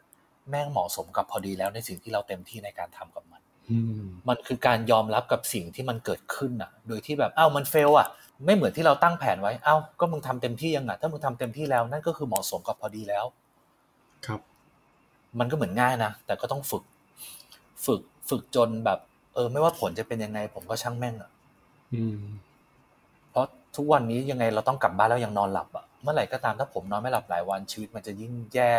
[0.50, 3.40] แม่งเหมาะสมกับพอดีแล้วในสิ่งที่เราเต็มที่ในการทำกับมัน
[3.70, 8.08] อืมมันคือการยอมรับกับสิ่งที่มันเกิดขึ้นอะโดยที่แบบอ้าวมันเฟลอะ
[8.44, 13.24] ไม่เหมือนที่เราตั้งแผนไว้อ้าวก็มึงทำเต็มที่ยังอะถ้ามึงทำเต็มที่แล้วนั่นก็คือเหมาะสมกับพอดีแล้ว
[14.26, 14.40] ครับ
[15.38, 16.82] มันก็เหมือนง่ายนะ แต่ก็ต้องฝึก
[17.84, 18.98] ฝึกฝึกจนแบบ
[19.34, 21.30] เออ ไม่ว่าผลจะเป็นยังไง ผมก็ช่างแม่งอะ
[21.94, 22.20] อืม
[23.30, 28.72] เพราะทุกวันนี้ยังไงเราต้องกลับบ้านแล้วยังนอนหลับอะเมื่อไหร่ก็ตามถ้าผมนอนไม่หลับหลายวันชีวิตมันจะยิ่งแย่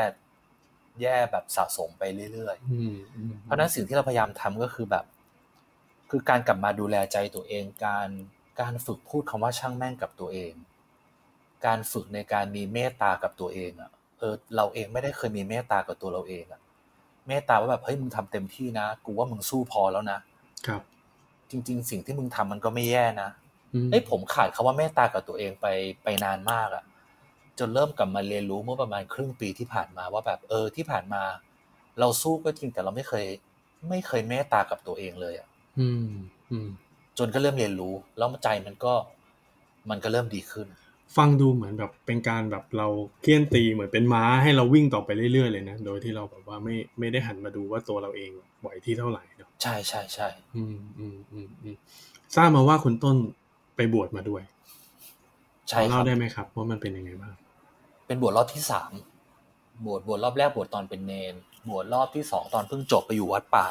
[1.01, 5.05] แย่แบบสะสมไปเรื่อยอืมอืมๆเพราะฉะนั้นสิ่งที่เราพยายามทำก็คือแบบ
[6.09, 8.09] คือการกลับมาดูแลใจตัวเอง การ
[8.61, 10.53] การฝึกพูดคำว่าช่างแม่งกับตัวเอง
[11.65, 16.61] การฝึกในการมีเมตตากับตัวเองอะ เออเราเองไม่ได้เคยมีเมตตากับตัวเราเองอะ
[17.27, 20.19] เมตตาว่าแบบเฮ้ยมึงทำเต็มที่นะกูว่ามึงสู้พอแล้วนะ
[20.67, 20.81] ครับ
[21.51, 23.29] จริง ๆ สิ่งที่มึงทำมันก็ไม่แย่นะ
[23.73, 25.65] อืมเอ้ยผมขาดคำว่าเมตตากับตัวเองไป
[26.03, 26.83] ไปนานมากอะ
[27.59, 31.23] จนเริ่มกลับมาเรียนรู้เมื่อประมาณครึ่งปีที่ผ่านมาว่าแบบเออที่ผ่านมา
[31.99, 33.25] เราสู้ก็จริงแต่เราไม่เคย
[33.89, 35.47] ไม่เคยเมตตากับตัวเองเลยอะ
[35.79, 36.09] อืม
[36.51, 36.69] อืม
[37.17, 38.93] จนก็เริ่มเรียนรู้ แล้วใจมันก็
[39.89, 40.67] มันก็เริ่มดีขึ้น
[41.17, 42.87] ฟังดูเหมือนแบบเป็นการแบบเรา
[43.21, 48.29] เคี่ยนตีเหมือนเป็นม้าให้เราวิ่งต่อไปเรื่อยๆเลยนะโดยที่เราแบบว่าไม่ไม่ได้หันมาดูว่าตัวเราเอง
[48.61, 51.75] ไหวที่เท่าไหร่เนาะใช่ใช่ใช่อืมอืมอืมอืม
[52.35, 53.15] ทราบมาว่าคุณต้น
[53.75, 54.43] ไปบวชมาด้วย
[55.69, 57.33] ใช่ขอคเล่ารับได้ไหมครับว่ามันเป็นยังไงบ้าง
[58.07, 58.91] เป็นบวชรอบที่สาม
[59.85, 61.35] บวชบวชรอบแรกบวชตอนเป็นเนน
[61.69, 63.67] บวชรอบที่สองตอนเพิ่งจบไปอยู่วัดป่า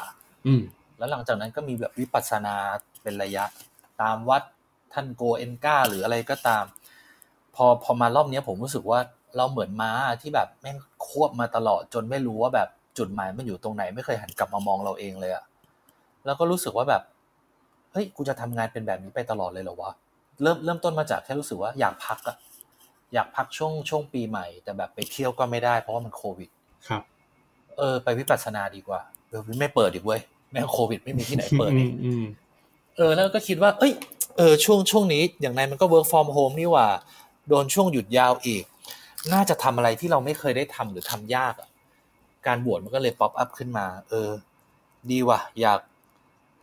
[0.47, 0.61] อืม
[0.97, 2.55] แล้วหลังจากนั้นก็มีแบบวิปัสสนา
[3.03, 3.43] เป็นระยะ
[4.01, 4.43] ตามวัด
[4.93, 6.63] ท่านโกเอนกาหรืออะไรก็ตาม
[7.57, 8.99] พอพอมารอบเนี้ยผมรู้สึกว่า
[9.37, 9.91] เราเหมือนม้า
[10.21, 12.67] ที่แบบแม่งควบมาตลอดจนไม่รู้ว่าแบบ
[12.97, 15.43] จุดหมายมันอยู่ตรงไหน ไม่เคยหันกลับมามองเราเองเลยอะ
[16.25, 17.01] แล้วก็รู้สึกว่าแบบ
[17.91, 19.91] เฮ้ยกูจะทำงานเป็นแบบนี้ไปตลอดเลยเหรอวะ
[20.41, 22.37] เริ่มเริ่มต้นมาจากแค่รู้สึกว่าอยากพักอะ
[23.13, 26.49] อยากพักช่วงช่วงปีใหม่ แต่แบบไปเที่ยวก็ไม่ได้เพราะว่ามันโควิด
[26.87, 27.03] ครับ
[27.77, 32.25] เออ ไปวิปัสสนาดีกว่าเออไม่เปิดอีกเว้ยแม่งโควิด ไม่มีที่ไหนเปิดอืนี่มอืม
[32.97, 33.93] เออ แล้วก็คิดว่า เอ้ย
[34.37, 36.87] เออช่วงช่วงนี้อย่างไรมันก็ work from home นี่หว่า
[37.49, 38.63] โดนช่วงหยุดยาวอีก
[39.33, 41.69] น่าจะทำอะไรที่เราไม่เคยได้ทำหรือทำยากอะ
[42.47, 44.29] การบวชมันก็เลยป๊อปอัพขึ้นมา เออ
[45.11, 45.79] ดีว่ะ อยาก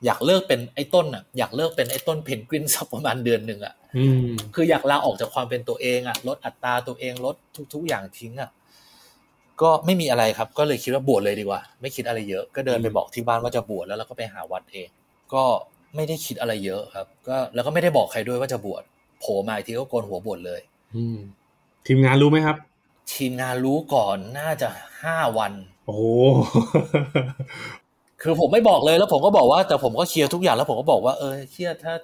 [0.04, 7.36] อยากเลิกเป็นไอ้ต้นอะอยากเลิกเป็นไอ้ต้นเพนกวินสักประมาณเดือนหนึ่งอะอืมคืออยากลาออกจากความเป็นตัวเองอะลดอัตราตัวเองลด
[7.74, 8.50] ทุก ๆ อย่างทิ้งอะ
[9.62, 14.88] ก็ไม่มีอะไรครับ ก็เลยคิดว่าบวชเลยดีกว่า ไม่คิดอะไรเยอะ ก็เดินไปบอกที่บ้านว่าจะบวชแล้วเราก็ไปหาวัดเอง
[15.34, 15.44] ก็
[15.94, 18.82] ไม่ได้คิดอะไรเยอะครับ ก็แล้วก็ไม่ได้บอกใครด้วยว่าจะบวช
[19.20, 20.73] โผล่มาอีกทีก็โกนหัวบวชเลยอืม
[21.86, 22.56] ทีมงานรู้ไหมครับ
[23.12, 24.68] ทีมงานรู้ก่อนน่าจะ
[25.02, 25.52] ห้าวัน
[25.86, 26.04] โอ้โห
[28.22, 31.94] คือผมไม่บอกเลยแล้วผมก็บอกว่า แต่ผมก็เคลียร์ทุกอย่างแล้วผมก็บอกว่าเออเชี่ยถ้า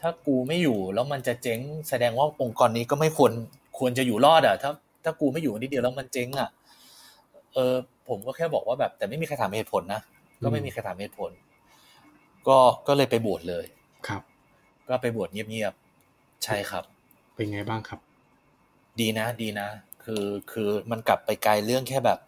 [0.00, 3.32] ถ้ากูไม่อยู่ แล้วมันจะเจ๊งแสดงว่าองค์กรนี้ก็ไม่ควร
[3.78, 4.70] ควรจะอยู่รอดอะ ถ้า
[5.04, 6.48] ถ้ากูไม่อยู่นิดเดียวแล้วมันเจ๊งอะ
[7.54, 7.74] เออ
[8.08, 10.00] ผมก็แค่บอกว่าแบบ แต่ไม่มีใครถามเหตุผลนะ
[10.42, 11.30] ก็ไม่มีใครถามเหตุผล
[12.48, 13.64] ก็ก็เลยไปบวชเลย
[14.08, 14.22] ครับ
[14.88, 16.84] ก็ไปบวชเงียบๆใช่ครับ
[17.34, 18.00] เป็นไงบ้างครับ
[19.00, 19.68] ดีนะ ดีนะ
[20.04, 22.18] คือคือมันกลับไปไกลเรื่องแค่แบบ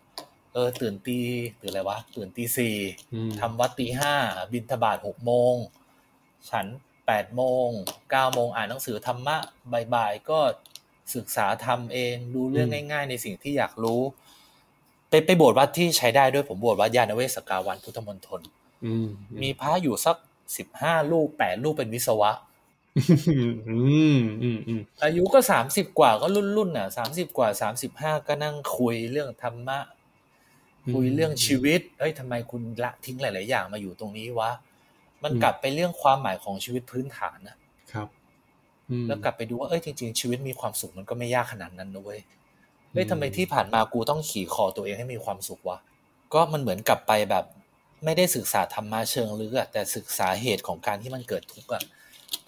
[0.52, 1.18] เออ ตื่นตี
[1.60, 2.76] ตื่นอะไรวะ ตื่นตีสี่
[3.14, 4.14] อืมทำวัดตีห้า
[4.52, 5.54] บินทบาทหกโมง
[6.50, 6.66] ฉัน
[7.06, 7.68] แปดโมง
[8.10, 9.36] เก้าโมงอ่านหนังสือธรรมะ
[9.94, 10.38] บ่ายๆก็
[11.14, 14.00] ศึกษาทำเองดูเรื่องง่าย ๆ ในสิ่งที่อยากรู้
[15.08, 18.40] ไปไปบวชวัดที่ใช้ได้ด้วยผมบวชวัดยานเวศกาวันพุทธมณฑล
[18.84, 19.06] อืม
[19.42, 20.16] มีพระอยู่สัก
[20.56, 22.30] สิบห้ารูปแปดรูปเป็นวิศวะ
[22.96, 23.78] อื
[24.16, 29.78] มอืมอืมอายุก็สามสิบกว่าก็รุ่นรุ่นน่ะสามสิบกว่าสามสิบห้าก็นั่งคุยเรื่องธรรมะ
[30.92, 34.50] คุยเรื่องชีวิต เอ้ยทำไมคุณละทิ้งหลาย ๆ อย่างมาอยู่ตรงนี้วะ
[35.22, 37.56] มันกลับไปเรื่องความหมายของชีวิตพื้นฐานนะ
[37.92, 38.08] ครับ
[38.90, 42.20] อืมแล้วกลับไปดูว่าเอ้ยจริง ๆ ชีวิตมีความสุขมันก็ไม่ยากขนาดนั้นนะเว้ย
[42.92, 45.78] เฮ้ยทำไมที่ผ่านมากูต้องขี่คอตัวเองให้มีความสุขวะ
[46.34, 47.44] ก็มันเหมือนกลับไปแบบ
[48.04, 51.82] ไม่ได้ศึกษาธรรมะเชิงลึกอะแต่ศึกษาเหตุของการที่มันเกิดทุกข์อะ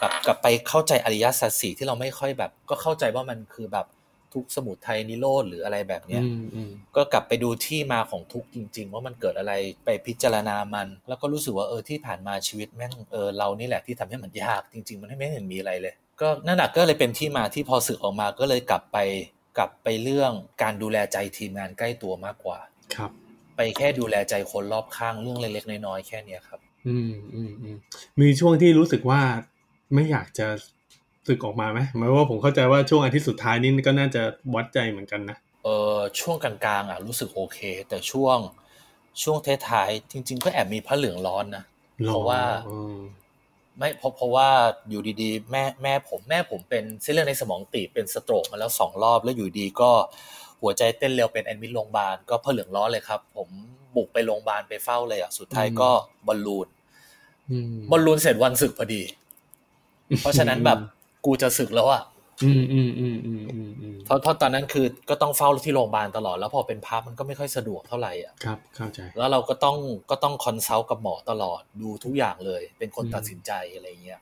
[0.00, 3.86] กลับกลับไปเข้าใจอริยสัจสี่ที่เราไม่ค่อยแบบ ก็เข้าใจว่ามันคือแบบ
[4.34, 9.52] ทุกข์สมุทัยนิโรธหรืออะไรแบบเนี้ยอืมอืมก็กลับไปดูที่มาของทุกข์จริง ๆ ว่ามันเกิดอะไร
[9.84, 18.98] ไปพิจารณามัน แล้วก็รู้สึกว่าเออที่ผ่านมาชีวิตแม่งเออเรานี่แหละที่ทำให้มันยากจริง ๆ มันไม่เห็นมีอะไรเลย ก็นั่นแหละก็เลยเป็นที่มาที่พอสึกออกมาก็เลยกลับไป
[19.58, 22.58] กลับไปเรื่องการดูแลใจทีมงานใกล้ตัวมากกว่า
[22.94, 23.10] ครับ
[23.56, 27.76] ไปแค่ดูแลใจคนรอบข้างเรื่องเล็กๆน้อยๆแค่เนี้ยครับ อืมอืมอืม
[28.20, 29.20] มีช่วงที่รู้สึกว่า
[29.94, 30.46] ไม่อยากจะ
[31.28, 34.22] สึกออกมาไหมหมายว่าผมเข้าใจว่าช่วงอาทิตย์สุดท้ายนี่ก็น่าจะ
[34.54, 38.38] วัดใจเหมือนกันนะเออช่วงกลางๆอะรู้สึกโอเค แต่ช่วง
[39.22, 41.64] ช่วงท้ายๆจริง ๆ ก็แอบมีพระเหลืองร้อนนะ
[42.06, 42.98] เพราะว่าอืม
[43.78, 44.48] ไม่เพราะเพราะว่า
[44.88, 49.90] อยู่ดีๆ แม่แม่ผมแม่ผมเป็นเส้นเลือดในสมองตีบเป็นสโตรกมาแล้วสองรอบแล้วอยู่ดีก็
[50.62, 53.48] หัวใจเต้นเร็วเป็น admit โรงพยาบาลก็ผ้าเหลืองร้อนเลยครับ ผม
[53.96, 55.90] บุกไปโรงพยาบาลไปเฝ้าเลยอะสุดท้ายก็
[56.26, 56.68] บอลลูน
[57.50, 59.02] อืมบอลลูนเสร็จวันสึกพอดี
[60.20, 60.78] เพราะฉะนั้นแบบ
[61.26, 62.02] กูจะสึกแล้วอะ
[62.44, 69.76] อืมอืมอืมอืมอืมอืมเพราะเพราะตอนนั้นคือก็ต้องเฝ้าที่โรงพยาบาลตลอด แล้วพอเป็นพระมันก็ไม่ค่อยสะดวกเท่าไหร่อะครับเข้าใจ แล้วเราก็ต้อง
[70.10, 74.20] ก็ต้อง consult กับหมอตลอดดูทุกอย่างเลย เป็นคนอืมตัดสินใจอะไรเงี้ย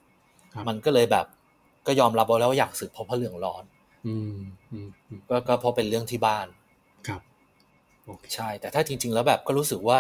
[0.55, 1.27] ครับมันก็เลยแบบ
[1.87, 3.65] ก็ยอมรับเอาแล้วว่าอยากสึกเพราะพระเหลืองร้อน
[4.07, 4.35] อืม
[4.73, 6.47] อืมอืมก็ก็เพราะเป็นเรื่องที่บ้าน
[7.09, 7.21] ครับ
[8.07, 9.99] โอเคใช่ แต่ถ้าจริง ๆ แล้วแบบก็รู้สึกว่า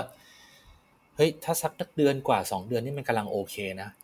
[1.16, 4.03] เฮ้ย ถ้าสักเดือนกว่าสองเดือนนี่มันกำลังโอเคนะอืมอื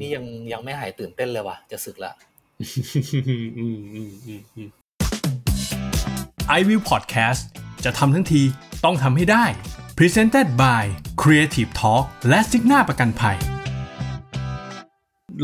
[0.00, 2.12] นี่ยังยังไม่หายตื่นเต้นเลยว่ะ จะสึกละ
[2.60, 2.66] อื
[3.38, 4.68] มอืมอืมอืมอืม
[6.58, 7.42] i w วิว Podcast
[7.84, 8.42] จะทำทั้งที
[8.84, 9.44] ต้องทำให้ได้
[9.98, 10.82] Presented by
[11.22, 13.36] Creative Talk และซิกหน้าประกันภัย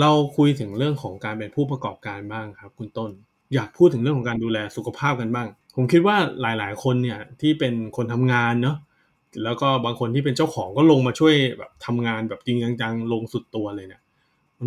[0.00, 3.10] เราคุยถึงเรื่องของการเป็นผู้ประกอบการบ้างครับ คุณต้น
[3.54, 8.76] อยากพูดถึงเรื่องของการดูแลสุขภาพกันบ้าง ผมคิดว่าหลาย ๆ คนเนี่ยที่เป็นคนทำงานเนาะ
[9.44, 14.02] แล้วก็บางคนที่เป็นเจ้าของก็ลงมาช่วยแบบทำงานแบบจริงจังๆลงสุดตัวเลยเนี่ย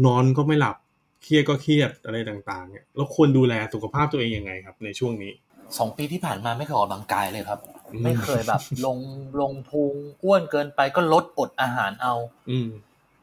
[0.06, 0.76] นอนก็ไม่หลับ
[1.24, 5.32] เครียดก็เครียดอะไรต่าง ๆ เนี่ยแล้วควรดูแลสุขภาพตัวเองยังไงครับ ในช่วงนี้
[5.78, 7.60] สองปีที่ผ่านมาไม่เคยออกกำลังกายเลยครับ
[7.94, 8.98] อืมไม่เคยแบบลง
[9.42, 12.14] ลงพุงอ้วนเกินไปก็ลดอดอาหารเอา
[12.50, 12.70] อืม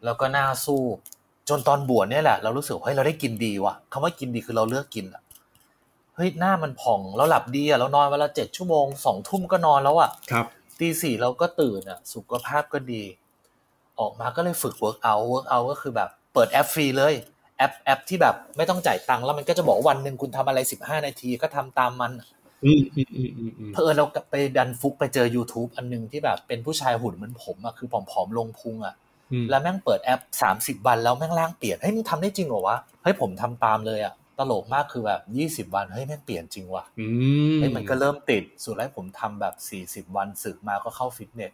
[0.04, 0.82] แล้วก็หน้าซูบ
[1.48, 5.22] จนตอนบวชเนี่ยแหละ เรารู้สึกว่าเฮ้ยเราได้กินดีว่ะคำว่ากินดีคือเราเลือกกินอะ
[6.16, 10.46] เฮ้ยหน้ามันผ่องเราหลับดีอะเรานอนเวลาเจ็ดชั่วโมงสองทุ่มก็นอนแล้วอะครับ
[10.80, 13.02] ตีสี่เราก็ตื่นอะสุขภาพก็ดี
[14.00, 17.14] ออกมาก็เลยฝึก work out work out ก็คือแบบ เปิดแอปฟรีเลย
[17.58, 22.12] แอปแอปที่แบบไม่ต้องจ่ายตังค์แล้วมันก็จะบอกว่าวันหนึ่งคุณทำอะไรสิบห้านาทีก็ทำตามมัน
[22.64, 28.94] อืมอืมอืมอืมอืมเพอเอิญเราไปดันฟลุกไปเจอ YouTube อันหนึ่งที่แบบเป็นผู้ชายหุ่นเหมือนผมอะคือผอมๆลงพุงอะ
[29.32, 30.20] อืมแล้วแม่งเปิดแอป
[30.52, 37.06] 30วันแล้วแม่งร่างเปลี่ยนเฮ้ยมึงทำได้จริงเหรอวะเฮ้ยผมทำตามเลยอะ ตลกมากคือแบบ 20 วันเฮ้ยแม่งเปลี่ยนจริงว่ะอื
[37.54, 41.52] มเฮ้ยมันก็เริ่มติดสุดท้ายผมทำแบบ 40 วันสึกมาก็เข้าฟิตเนส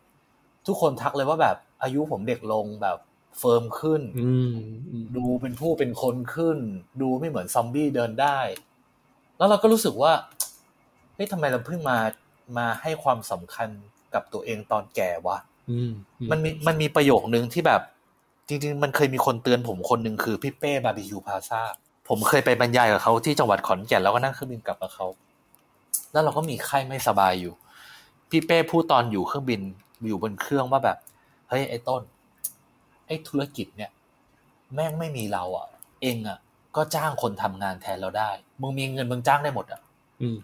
[0.66, 2.98] ทุกคนทักเลยว่าแบบอายุผมเด็กลงแบบ
[3.38, 4.54] firm ขึ้นอืม
[4.90, 6.58] อืมดูเป็นผู้เป็นคนขึ้น
[7.02, 8.38] ดูไม่เหมือนซอมบี้เดินได้
[9.38, 10.12] แล้วเราก็รู้สึกว่า
[11.14, 11.98] เฮ้ยทำไมเราเพิ่งมา
[12.58, 13.68] มาให้ความสำคัญ
[14.14, 15.38] กับตัวเองตอนแก่วะ
[15.70, 15.90] อืม
[16.30, 17.82] มันมีมันมีประโยคนึงที่แบบ
[18.48, 21.62] จริง ๆ มันเคยมีคนเตือนผมคนหนึ่งคือพี่เป้บาร์บีคิวพาซา
[22.08, 25.06] ผมเคยไปบรรยายกับเขาที่จังหวัดขอนแก่นแล้วก็นั่งเครื่องบินกลับกับเขา
[26.12, 27.54] แล้วเราก็มีไข้ไม่สบายอยู่
[28.30, 29.60] พี่เป้พูดตอนอยู่เครื่องบิน
[30.06, 30.98] อยู่บนเครื่องว่าแบบ
[31.48, 32.02] เฮ้ยไอ้ต้น
[33.06, 33.90] ไอ้ธุรกิจเนี่ย
[34.74, 35.68] แม่งไม่มีเราอะ
[36.02, 36.38] เองอะ
[36.76, 39.80] ก็จ้างคนทำงานแทนเราได้ มึงมีเงินมึงจ้างได้หมดอะ
[40.22, 40.38] อืม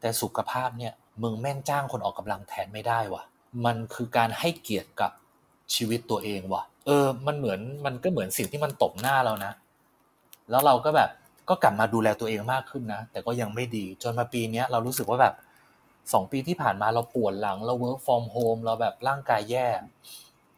[0.00, 3.22] แต่สุขภาพเนี่ย มึงแม่งจ้างคนออกกำลังแทนไม่ได้วะ
[3.64, 5.10] มันคือการให้เกียรติกับ
[5.74, 9.52] ชีวิตตัวเองวะเออ มันเหมือนมันก็เหมือนสิ่งที่มันตบหน้าเรานะ
[10.50, 11.10] แล้วเราก็แบบ
[11.48, 15.34] ก็กลับมาดูแลตัวเองมากขึ้นนะ แต่ก็ยังไม่ดีจนมาปีเนี้ยเรารู้สึกว่าแบบ
[16.12, 19.66] สองปีที่ผ่านมาเราปวดหลัง เรา work from home เราแบบร่างกายแย่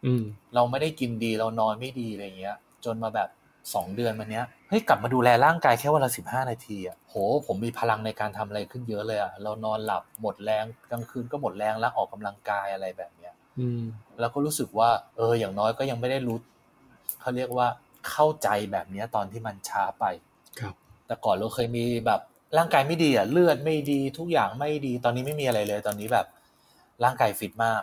[0.05, 0.23] อืม
[0.55, 3.29] เราไม่ได้กินดีเรานอนไม่ดีอะไรเงี้ย จนมาแบบ
[3.75, 7.15] สองเดือนมาเนี้ยเฮ้ยกลับมาดูแลร่างกายแค่วันละสิบห้านาทีอะโห
[7.47, 13.83] ผมมีพลังในการทำอะไรขึ้นเยอะเลยอะเรานอนหลับหมดแรงกลางคืนก็หมดแรงแล้วออกกำลังกายอะไรแบบเนี้ย อืม
[14.21, 16.37] แล้วก็รู้สึกว่า เออ อย่างน้อยก็ยังไม่ได้รู้
[17.21, 17.67] เขาเรียกว่า
[18.09, 20.05] เข้าใจแบบเนี้ยตอนที่มันช้าไป
[20.61, 20.75] ครับ
[21.07, 22.21] แต่ก่อนเราเคยมีแบบ
[22.59, 26.27] ร่างกายไม่ดีอะเลือดไม่ดีทุกอย่างไม่ดี ตอนนี้ไม่มีอะไรเลย ตอนนี้แบบ
[27.05, 27.83] ร่างกายฟิตมาก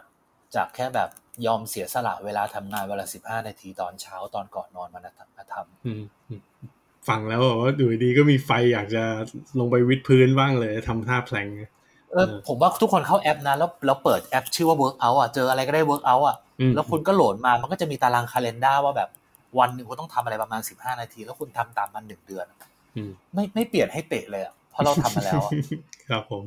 [0.55, 1.09] จากแค่แบบ
[1.45, 6.41] ยอมเสียสละเวลาทำงานเวลาสิบห้านาทีตอนเช้าตอนก่อนนอนมานะมาทำอืมอืม
[7.07, 9.03] ฟังแล้วแบบว่าอยู่ดีก็มีไฟอยากจะ
[9.59, 11.47] ลงไปวิดพื้นบ้างเลยทำท่าแพลง
[12.11, 19.09] เออผมว่าทุกคนเข้าแอปนะแล้วแล้วเปิดแอปชื่อว่า workout อะเจออะไรก็ได้ workout อะอืมแล้วคุณก็โหลดมามันก็จะมีตารางคาล endar ว่าแบบ
[19.59, 22.45] วันหนึ่งคุณต้องทำอะไรประมาณสิบห้านาที แล้วคุณทำตามมันหนึ่งเดือน
[22.95, 25.51] อืมไม่ไม่เปลี่ยนให้เป๊ะเลยอะเพราะเราทำมาแล้วอะ
[26.09, 26.43] ครับผม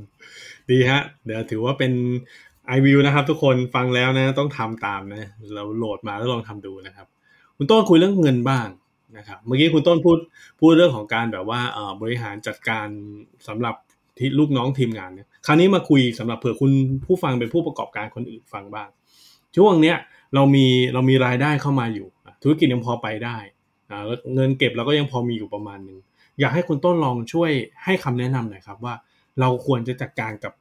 [0.71, 1.93] ดีฮะ เดี๋ยวถือว่าเป็น
[2.67, 7.07] ไอวิวนะครับ ทุกคนฟังแล้วนะ ต้องทำตามนะ เราโหลดมาแล้วลองทำดูนะครับ
[7.57, 8.69] คุณต้นคุยเรื่องเงินบ้าง
[9.17, 10.19] นะครับ เมื่อกี้คุณต้นพูด
[10.61, 12.87] พูดเรื่องของการแบบว่าเอ่อบริหารจัดการ
[13.49, 13.75] สำหรับ
[14.19, 16.73] ที่ลูกน้องทีมงานเนี่ยคราวนี้มาคุยสำหรับเผื่อคุณ
[17.05, 18.89] ผู้ฟังเป็นผู้ประกอบการคนอื่นฟังบ้าง
[19.57, 19.97] ช่วงเนี้ย
[20.35, 23.37] เรามีเรามีรายได้เข้ามาอยู่อะ ธุรกิจยังพอไปได้
[23.91, 25.99] อ่าแล้วเงินเก็บเราก็ยังพอมีอยู่ประมาณหนึ่ง
[26.41, 27.51] อยากให้คุณต้นลองช่วย
[27.85, 28.95] ให้คำแนะนำหน่อยครับว่า
[29.41, 30.53] เราควรจะจัดการกับ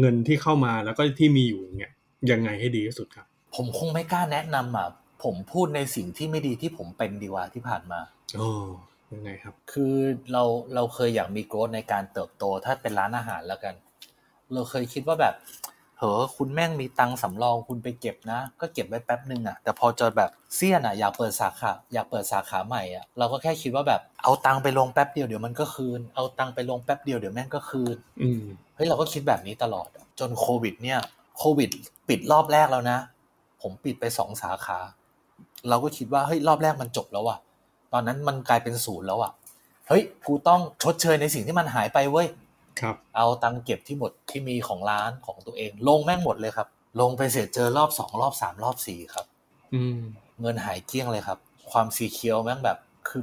[0.00, 1.92] เงินที่เข้ามาแล้วก็ที่มีอยู่อย่างเงี้ย
[2.30, 4.88] ยังไงให้ดีที่สุดครับ ผมคงไม่กล้าแนะนำอะ
[5.24, 8.00] ผมพูดในสิ่งที่ไม่ดีที่ผมเป็นดีกว่าที่ผ่านมา
[8.36, 8.50] โอ้
[9.12, 9.94] ยังไงครับ คือ
[10.32, 10.42] เรา
[10.74, 13.74] เราเคยอยากมีโกรธในการเติบโตถ้าเป็นร้านอาหารแล้วกัน
[14.52, 15.34] เราเคยคิดว่าแบบ
[15.98, 30.98] เหอคุณแม่งมีตังค์สำรองคุณไปเก็บนะ ก็เก็บไว้แป๊บหนึ่งอะแต่พอเจอแบบเสี้ยนอะอยากเปิดสาขาอยากเปิดสาขาใหม่อะเราก็แค่คิดว่าแบบเอาตังค์ไปลงแป๊บเดียวเดี๋ยวมันก็คืน เอาตังค์ไปลงแป๊บเดียวเดี๋ยวแม่งก็คืนอืมเฮ้ยเราก็คิดแบบนี้ตลอดอะจนโควิด เนี่ย
[31.38, 31.70] โควิด
[32.08, 32.98] ปิดรอบแรกแล้วนะ
[33.62, 34.78] ผมปิดไปสองสาขา
[35.68, 37.38] เราก็คิดว่าเฮ้ยรอบแรกมันจบแล้วอะ
[37.92, 39.32] ตอนนั้นมันกลายเป็นศูนย์แล้วอะ
[39.88, 42.26] เฮ้ยกูต้องชดเชยในสิ่งที่มันหายไปเว้ย
[42.80, 46.68] ครับเอาตังค์เก็บที่หมดที่มีของร้านของตัวเอง ลงแม่งหมดเลยครับ
[47.00, 49.26] ลงไปเสร็จเจอรอบสองรอบสามรอบสี่ครับ
[49.74, 50.00] อืม
[50.40, 51.38] เงินหายเกลี้ยงเลยครับ
[51.70, 53.22] ความสีเขียวแม่งแบบคือ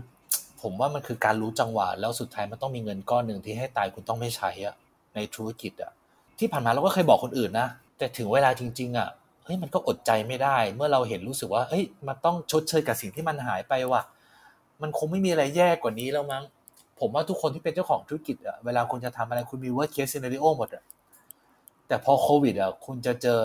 [0.61, 4.75] ผมว่ามันคือการรู้จังหวะแล้วสุดท้ายมันต้องมีเงินก้อนหนึ่งที่ให้ตายคุณต้องไม่ใช้อะ
[5.15, 5.91] ในธุรกิจอะ
[6.39, 9.09] ที่ผ่านมาเราก็เคยบอกคนอื่นนะแต่ถึงเวลาจริง ๆอะ
[9.43, 14.01] เฮ้ยมันก็อดใจไม่ได้ เมื่อเราเห็นรู้สึกว่าเฮ้ยมันต้องชดเชยกับสิ่งที่มันหายไปว่ะ
[14.81, 16.43] มันคงไม่มีอะไรแย่กว่านี้แล้วมั้ง
[16.99, 20.83] ผมว่าทุกคนที่เป็นเจ้าของธุรกิจอะเวลาคุณจะทำอะไรคุณมี worst case scenario หมดอะ
[21.87, 23.39] แต่พอโควิดอะคุณจะเจอ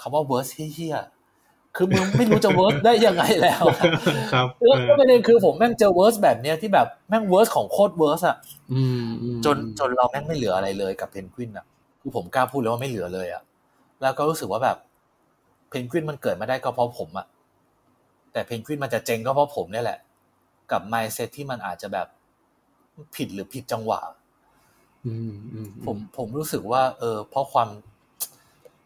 [0.00, 3.90] คำว่า worst เหี้ยๆคือมึงไม่รู้จะ worst ได้ยังไงแล้วอะ
[4.32, 8.36] ครับแล้วก็ประเด็นคือผมแม่งเจอ worst แบบเนี้ยที่แบบแม่ง worst ของโคตร worst อะ
[8.72, 11.66] อืมอืมจนจนเราแม่งไม่เหลืออะไรเลยกับเพนกวินอะ
[12.00, 13.42] คือผมกล้าพูดเลยว่าไม่เหลือเลยอะ
[14.02, 14.76] แล้วก็รู้สึกว่าแบบ
[15.68, 17.26] เพนกวินมันเกิดมาได้ก็เพราะผมอะ
[18.32, 19.98] แต่เพนกวินมันจะเจ๊งก็เพราะผมเนี่ยแหละ
[20.70, 22.06] กับ mindset ที่มันอาจจะแบบ
[23.16, 24.00] ผิดหรือผิดจังหวะ
[25.06, 27.68] อืมอืมผมผมรู้สึกว่า เออ เพราะความ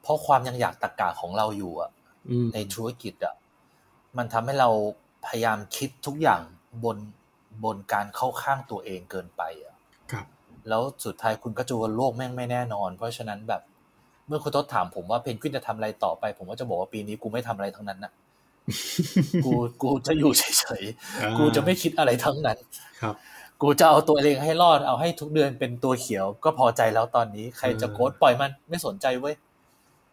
[0.02, 1.90] เพราะความยังอยากตะกาของเราอยู่อะ
[2.30, 3.34] อืมในธุรกิจอะ
[4.18, 4.70] มันทำให้เรา
[5.26, 6.40] พยายามคิดทุกอย่าง
[6.84, 6.96] บน
[7.64, 9.74] บนการเข้าข้างตัวเองเกินไปอะ
[10.12, 10.26] ครับ
[10.68, 13.62] แล้วสุดท้ายคุณก็จะว่าโลกแม่งไม่แน่นอน เพราะฉะนั้นแบบ
[14.26, 18.12] เมื่อคุณทศถามผมว่าเพนกวินจะทำอะไรต่อไป ผมก็จะบอกว่าปีนี้กูไม่ทำอะไรทั้งนั้นน่ะ
[19.44, 20.84] กูกูจะอยู่เฉย
[21.20, 22.58] อ่าๆกูจะไม่คิดอะไรทั้งนั้น
[23.00, 23.14] ครับ
[23.62, 29.34] กูจะเอาตัวเองให้รอดเอาให้ทุกเดือนเป็นตัวเขียวก็พอใจแล้วตอนนี้ ใครจะอืมโค้ดปล่อยมันไม่สนใจเว้ย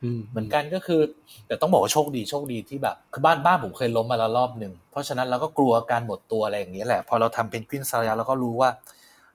[0.03, 1.01] อืมเหมือนกันก็คือ
[1.47, 8.69] แต่ต้องบอกว่าโชคดีโชคดีที่แบบคือบ้านบ้านผมเคยล้มมาแล้วรอบหนึ่งเพราะฉะนั้นเราก็กลัวการหมดตัวอะไรอย่างนี้ยแหละ พอเราทำเป็นควินซายาเราก็รู้ว่า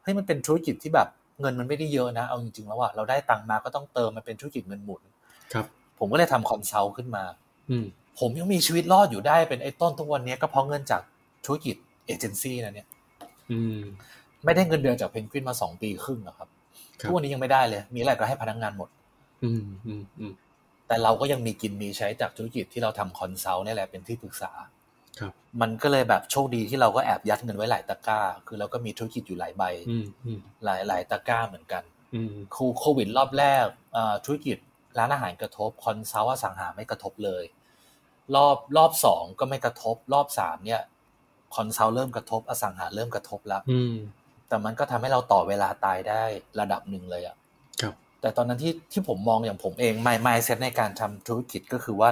[0.03, 1.09] เฮ้ยมันเป็นธุรกิจที่แบบ
[1.41, 5.03] เงินมันไม่ได้เยอะนะเอาจริงๆแล้วอะเราได้ตังค์มาก็ต้องเติมมันเป็นธุรกิจเงินหมุน
[5.53, 5.67] ครับ
[5.99, 7.25] ผมก็เลยทำ consult ขึ้นมา
[7.71, 7.87] อืม
[8.19, 11.03] ผมยังมีชีวิตรอดอยู่ได้เป็นไอ้ต้นทุกวันนี้ก็เพราะเงินจาก
[11.45, 12.92] ธุรกิจเอเจนซี่นะเนี่ยอืม
[14.45, 16.49] ไม่ได้เงินเดือนจากเพนกวินมาสองปีครึ่งหรอกครับ
[17.01, 18.89] ครับทุกวันนี้ยังไม่ได้เลย มีอะไรก็ให้พนักงานหมด
[19.45, 20.33] อืมอืมอืม
[20.89, 24.53] แต่เราก็ยังมีกินมีใช้จากธุรกิจที่เราทำ consult นี่แหละเป็นที่ปรึกษา
[25.21, 31.83] ครับ มันก็เลยแบบโชคดีที่เราก็แอบยัดเงินไว้หลายตะกร้า คือเราก็มีธุรกิจอยู่หลายใบอืมอืมหลายหลายตะกร้าเหมือนกัน
[32.15, 34.57] อืมโคโควิดรอบแรกอ่าธุรกิจ
[34.99, 37.45] ร้านอาหารกระทบ consult อสังหาไม่กระทบเลย
[38.35, 40.83] รอบรอบสองก็ไม่กระทบ รอบสามเนี่ย
[41.57, 43.95] consult เริ่มกระทบอสังหาเริ่มกระทบแล้วอืม
[44.49, 46.23] แต่มันก็ทำให้เราต่อเวลาตายได้
[46.61, 47.37] ระดับหนึ่งเลยอะ
[47.81, 52.11] ครับแต่ตอนนั้นที่ที่ผมมองอย่างผมเอง mind mindset ในการทำธุรกิจก็คือว่า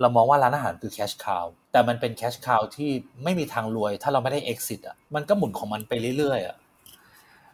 [0.00, 2.90] เรามองว่าร้านอาหารคือ cash cow แต่มันเป็น cash cow ที่
[3.24, 6.56] ไม่มีทางรวย ถ้าเราไม่ได้ exit อะมันก็หมุนของมันไปเรื่อยๆอะ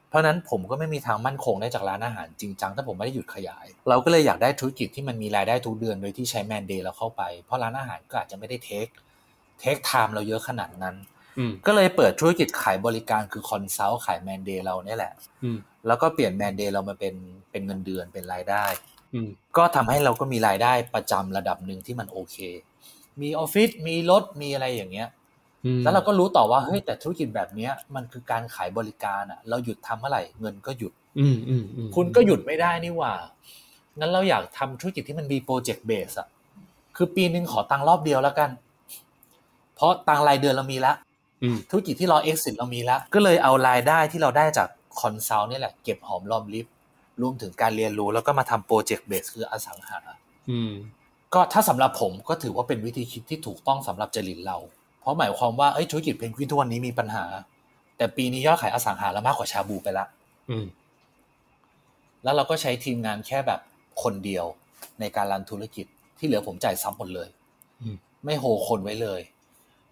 [0.08, 8.86] เพราะฉะนั้นผมก็ไม่มีทางมั่นคงได้จากร้านอาหารจริงจังถ้าผมไม่ได้หยุดขยาย เราก็เลยอยากได้ธุรกิจที่มันมีรายได้ทุกเดือนโดยที่ใช้ man-day เราเข้าไป เพราะร้านอาหารก็อาจจะไม่ได้ take
[9.60, 11.15] take time เราเยอะขนาดนั้นอืม
[11.66, 15.12] ก็เลยเปิดธุรกิจขายบริการคือ consult ขาย man-day เราเนี่ยแหละ
[15.44, 17.14] อืมแล้วก็เปลี่ยน man-day เรามาเป็น
[17.50, 18.64] เป็นเงินเดือนเป็นรายได้
[19.14, 22.36] อืมก็ทำให้เราก็มีรายได้ประจำระดับหนึ่งที่มันโอเค
[23.20, 25.08] มีออฟฟิศมีรถมีอะไรอย่างเงี้ย
[25.64, 33.14] อืมแล้วเราก็รู้ต่อว่าเฮ้ยแต่ธุรกิจแบบเนี้ย มันคือการขายบริการอะเราหยุดทำเมื่อไหร่เงินก็หยุดอืมอืมอืมคุณก็หยุดไม่ได้นี่หว่า
[33.98, 36.28] งั้นเราอยากทำธุรกิจที่มันมี project base อะ
[36.96, 38.50] คือปีหนึ่งขอตังค์รอบเดียวแล้วกัน
[39.76, 41.05] เพราะตังค์รายเดือนเรามีละอืม
[41.70, 44.68] ธุรกิจที่รอ exit เรามีแล้ว ก็เลยเอารายได้ที่เราได้จาก
[45.00, 46.66] consult นี่แหละเก็บหอมรอมริบ
[47.20, 49.98] รวมถึงการเรียนรู้แล้วก็มาทำ project base คืออสังหา
[50.50, 50.72] อืม
[51.34, 54.56] ก็ถ้าสำหรับผมก็ถือว่าเป็นวิธีคิดที่ถูกต้องสำหรับจริตเรา
[55.00, 57.24] เพราะหมายความว่าเอ้ยธุรกิจเพนกวินทุกวันนี้มีปัญหา
[57.96, 60.06] แต่ปีนี้ยอดขายอสังหาแล้วมากกว่าชาบูไปละ
[60.50, 60.66] อืม
[62.22, 63.60] แล้วเราก็ใช้ทีมงานแค่แบบ
[64.02, 64.44] คนเดียว
[65.00, 65.86] ในการรันธุรกิจ
[66.18, 67.28] ที่เหลือผมจ่ายซ้ำหมดเลย
[67.82, 69.20] อืมไม่โฮคนไว้เลย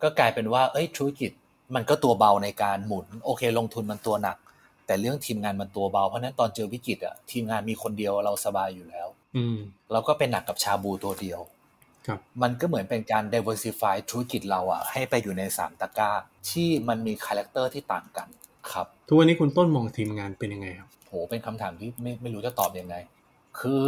[0.05, 1.31] ก็กลายเป็นว่าเอ้ยธุรกิจ
[1.75, 4.37] มันก็ตัวเบาในการหมุน โอเค ลงทุนมันตัวหนัก
[4.87, 9.59] แต่เรื่องทีมงานมันตัวเบา เพราะฉะนั้นตอนเจอวิกฤตอะทีมงานมีคนเดียวเราสบายอยู่แล้ว อืม
[9.93, 11.41] เราก็เป็นหนักกับชาบูตัวเดียว
[12.07, 16.11] ครับมันก็เหมือนเป็นการ diversify ธุรกิจเราอะให้ไปอยู่ในสามตะกร้า
[16.51, 18.29] ที่มันมี character ที่ต่างกัน
[18.73, 22.97] ครับทุกวันนี้คุณต้นมองทีมงานเป็นยังไงครับโหเป็นคำถามที่ไม่ไม่รู้จะตอบยังไง
[23.61, 23.83] คือ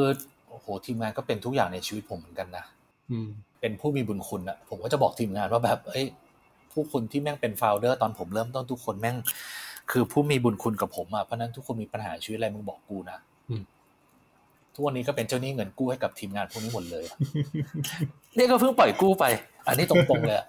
[0.49, 2.65] โหทีมงานก็เป็นทุกอย่างในชีวิตผมเหมือนกันนะ
[3.11, 3.29] อืม
[3.61, 6.07] เป็นผู้มีบุญคุณอะผมก็จะบอกทีมงานว่าแบบเอ้ย
[6.73, 9.17] พวกคุณที่แม่งเป็น founder ตอนผมเริ่มต้นทุกคนแม่ง
[9.91, 13.63] คือผู้มีบุญคุณกับผมอะเพราะฉะนั้นทุกคนมีปัญหาชีวิตอะไรมึงบอกกูนะอืม
[14.75, 17.19] ทุกวันนี้ก็เป็นเจ้าหนี้เงินกู้ให้กับทีมงานพวกนี้หมดเลยอะ
[18.35, 19.25] เนี่ยก็เพิ่งปล่อยกู้ไป
[19.67, 20.47] อันนี้ตรงๆเลยอะ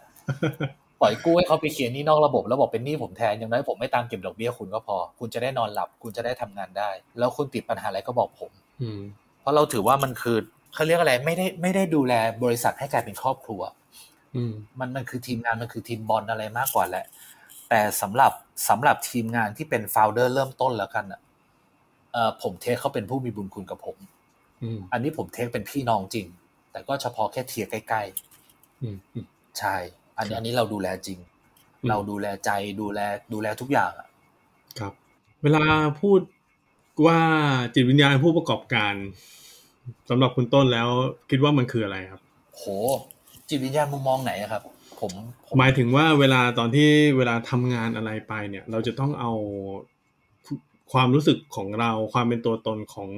[1.01, 6.89] ปล่อยกู้ให้เขาไปเคลียร์หนี้นอกระบบแล้วบอกเป็นหนี้ผมแทนอย่างน้อยผมไม่ตามเก็บดอกเบี้ยคุณก็พอ คุณจะได้นอนหลับ คุณจะได้ทำงานได้
[7.19, 8.51] แล้วคุณติดปัญหาอะไรก็บอกผม
[8.81, 9.01] อืม
[9.39, 10.37] เพราะเราถือว่ามันคือ
[10.77, 12.13] เขาเรียกอะไรไม่ได้ไม่ได้ดูแล
[12.43, 13.61] บริษัทให้กลายเป็นครอบครัว
[14.35, 17.05] อืมมันมันคือทีมงานมันคือทีมบอลอะไรมากกว่าแหละ
[17.69, 18.31] แต่สำหรับ
[18.69, 21.21] สำหรับทีมงานที่เป็น founder เริ่มต้นแล้วกันอะ
[22.13, 23.97] เอ่อผม take เขาเป็นผู้มีบุญคุณกับผม
[24.63, 26.27] อืมอันนี้ผม take เป็นพี่น้องจริง
[26.71, 28.01] แต่ก็เฉพาะแค่ tier ใกล้
[28.83, 29.75] อืมอืมๆใช่
[30.17, 31.19] อันนี้อันนี้เราดูแลจริง
[31.81, 32.49] อืมเราดูแลใจ
[32.81, 32.99] ดูแล
[33.33, 34.07] ดูแลทุกอย่างอะ
[34.79, 34.93] ครับ
[35.43, 35.63] เวลา
[36.01, 36.19] พูด
[37.05, 37.19] ว่า
[37.73, 38.93] จิตวิญญาณผู้ประกอบการ
[40.09, 40.89] สำหรับคุณต้นแล้ว
[41.29, 42.21] คิดว่ามันคืออะไรครับ
[42.55, 42.63] โห
[43.49, 44.61] จิตวิญญาณมุมมองไหนอะครับ
[45.01, 45.11] ผม
[45.47, 49.31] ผมหมายถึงว่าเวลาตอนที่เวลาทำงานอะไรไปเนี่ย เราจะต้องเอา
[50.91, 53.09] ความรู้สึกของเราความเป็นตัวตนของ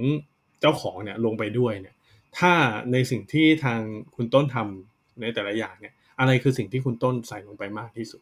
[0.61, 1.95] เจ้าของเนี่ยลงไปด้วยเนี่ย
[2.37, 2.51] ถ้า
[2.91, 3.79] ในสิ่งที่ทาง
[4.15, 8.21] คุณต้นทำในแต่ละอย่างเนี่ย อะไรคือสิ่งที่คุณต้นใส่ลงไปมากที่สุด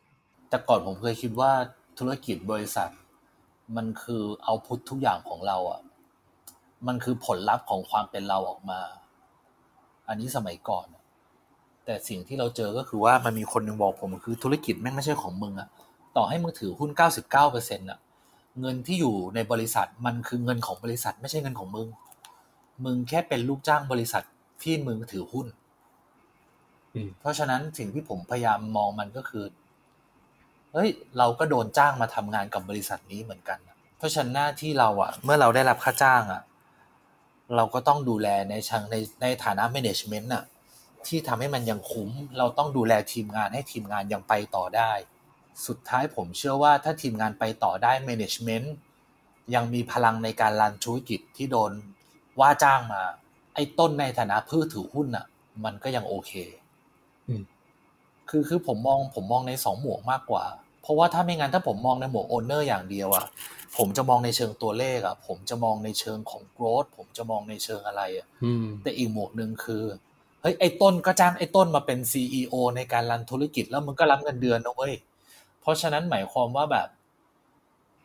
[0.50, 1.52] แต่ก่อนผมเคยคิดว่า
[2.00, 2.90] ธุรกิจบริษัท
[3.76, 5.80] มันคือเอาพุททุกอย่างของเราอะ
[6.88, 8.80] มันคือผลลัพธ์ของความเป็นเราออกมา
[10.08, 11.04] อันนี้สมัยก่อนอะ
[11.86, 15.68] แต่สิ่งที่เราเจอก็คือว่ามันมีคนหนึ่งบอกผมคือธุรกิจแม่งไม่ใช่ของมึงอะ
[16.16, 16.90] ต่อให้มึงถือหุ้น
[17.40, 18.00] 99%อะ
[18.60, 21.88] เงินที่อยู่ในบริษัทมันคือเงินของบริษัท ไม่ใช่เงินของมึง
[22.86, 24.24] มึงแค่เป็นลูกจ้างบริษัท
[24.64, 25.48] ที่มึงถือหุ้น
[26.94, 29.46] อืมเพราะฉะนั้นสิ่งที่ผมพยายามมองมันก็คือ
[30.74, 36.42] เฮ้ย เราก็โดนจ้างมาทำงานกับบริษัทนี้เหมือนกันอะเพราะฉะนั้นหน้าที่เราอะเมื่อเราได้รับค่าจ้างอะ
[37.56, 40.44] เราก็ต้องดูแลในเชิงในในฐานะ management อะ
[41.08, 44.92] ที่ทำให้มันยังคุ้ม เราต้องดูแลทีมงานให้ทีมงานยังไปต่อได้
[45.68, 48.68] สุดท้ายผมเชื่อว่าถ้าทีมงานไปต่อได้ management
[49.56, 51.72] ยังมีพลังในการรันธุรกิจที่โดน
[52.40, 53.04] ว่าจ้างมา
[53.56, 55.26] ไอ้ต้นในฐานะผู้ถือหุ้นอะ
[55.66, 56.32] มันก็ยังโอเค
[57.28, 57.44] อืม
[58.30, 60.46] คือคือผมมองผมมองในสองหมวกมากกว่า
[60.88, 63.26] เพราะว่าถ้าไม่งั้นถ้าผมมองในหมวกโอนเนอร์อย่างเดียวอะ
[63.78, 69.84] ผมจะมองในเชิงตัวเลขอะผมจะมองในเชิงของ growth ผมจะมองในเชิงอะไรอะอืมแต่อีกหมวกหนึ่งคือ
[70.42, 74.94] เฮ้ยไอ้ต้นก็จ้างไอ้ต้นมาเป็น CEO ในการรันธุรกิจแล้วมึงก็รับเงินเดือนนะเว้ย
[75.62, 76.88] เพราะฉะนั้นหมายความว่าแบบ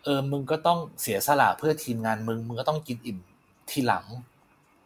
[0.05, 3.19] เออมึงก็ต้องเสียสละเพื่อทีมงานมึงมึงก็ต้องกินอิ่ม
[3.71, 4.05] ทีหลัง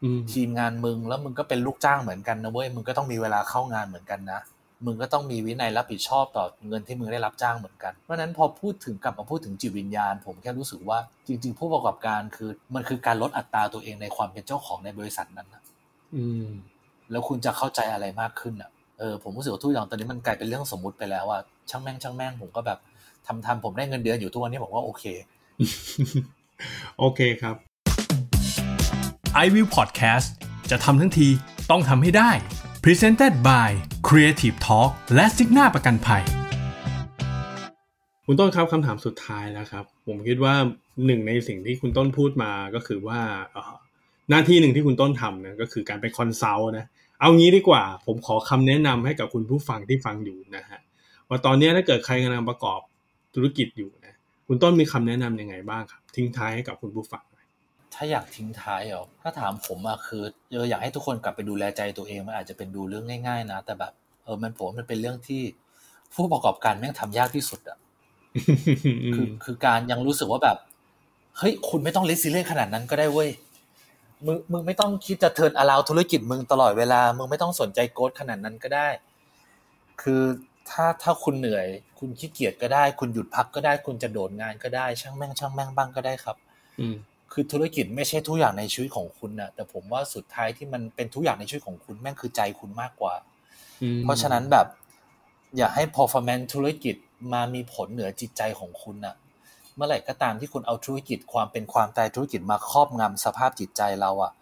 [0.05, 4.40] อืมทีมงานมึงแล้วมึงก็เป็นลูกจ้างเหมือนกันนะเว้ยมึงก็ต้องมีเวลาเข้างานเหมือนกันนะ
[4.85, 15.62] มึงก็ต้องมีวินัยรับผิดชอบต่อเงินที่มึงได้รับจ้างเหมือนกัน เพราะฉะนั้นพอพูดถึงกลับมาพูดถึงจิตวิญญาณ ผมแค่รู้สึกว่าจริง ๆ ผู้ประกอบการคือ มันคือการลดอัตราตัวเองในความเป็นเจ้าของในบริษัทนั้นนะ
[16.14, 16.47] อืม
[17.11, 21.39] แล้วคุณจะเข้าใจอะไรมากขึ้นอะเออผมรู้สึกว่าทุกอย่างตอนนี้มันกลายเป็นเรื่องสมมุติไปแล้วว่า
[21.70, 22.79] ช่างแม่งช่างแม่งผมก็แบบ
[23.27, 25.05] ทำทำผมได้เงินเดือนอยู่ทุกวันนี้ผมว่าโอเค
[26.99, 27.57] โอเคครับ
[29.45, 30.29] i w i l l Podcast
[30.70, 31.29] จะทำทั้งที
[31.70, 32.31] ต้องทำให้ได้
[32.89, 33.70] Presented by
[34.09, 36.22] Creative Talk และ Signa ประกันภัย
[38.26, 40.55] คุณต้นครับคำถามสุดท้ายแล้วครับ ผมคิดว่า
[41.07, 43.20] หนึ่งในสิ่งที่คุณต้นพูดมาก็คือว่า
[44.30, 46.87] หน้าที่หนึ่งที่คุณต้นทำนะก็คือการเป็นคอนซัลท์นะ
[47.20, 50.80] เอางี้ดีกว่า ผมขอคำแนะนำให้กับคุณผู้ฟังที่ฟังอยู่นะฮะ
[51.28, 52.80] ว่าตอนนี้ถ้าเกิดใครกำลังประกอบ
[53.34, 54.14] ธุรกิจอยู่นะ
[54.47, 57.24] คุณต้นมีคำแนะนํำยังไงบ้างครับ ทิ้งท้ายให้กับคุณผู้ฟัง
[57.97, 60.22] ถ้าอยากทิ้งท้ายเหรอถ้าถามผมอะคือ
[60.53, 63.92] เอออยากให้ทุกคนกลับไปดูแลใจตัวเองมันอาจจะเป็นดูเรื่องง่าย ๆ นะ แต่แบบ
[64.24, 65.42] เออมันผมมันเป็นเรื่องที่
[66.14, 67.78] ผู้ประกอบการแม่งทำยากที่สุดอะ
[69.14, 70.59] คือคือการยังรู้สึกว่าแบบ
[71.38, 73.30] เฮ้ยคุณไม่ต้องลิซิเลียนขนาดนั้นก็ได้เว้ย
[74.26, 78.88] มึงมึงไม่ต้องคิดจะเทิร์นอลาวธุรกิจมึงตลอดเวลา มึงไม่ต้องสนใจโกดขนาดนั้นก็ได้
[80.03, 80.22] คือ
[80.70, 81.66] ถ้าถ้าคุณเหนื่อย
[81.99, 86.36] คุณขี้เกียจก็ได้ คุณหยุดพักก็ได้ คุณจะโดดงานก็ได้ ช่างแม่งช่างแม่งบ้างก็ได้ครับ
[86.80, 86.97] อืม
[87.33, 93.14] คือธุรกิจไม่ใช่ทุกอย่างในชีวิตของคุณนะแต่ผมว่าสุดท้ายที่มันเป็นทุกอย่างในชีวิตของคุณแม่งคือใจคุณมากกว่า
[93.83, 94.66] อืมเพราะฉะนั้นแบบ
[95.57, 96.97] อย่าให้ performance ธุรกิจ
[97.33, 99.14] มามีผลเหนือจิตใจของคุณน่ะ
[99.77, 104.33] เมื่อไหร่ก็ตามที่คุณเอาธุรกิจความเป็นความตายธุรกิจมาครอบงำสภาพจิตใจเราอะ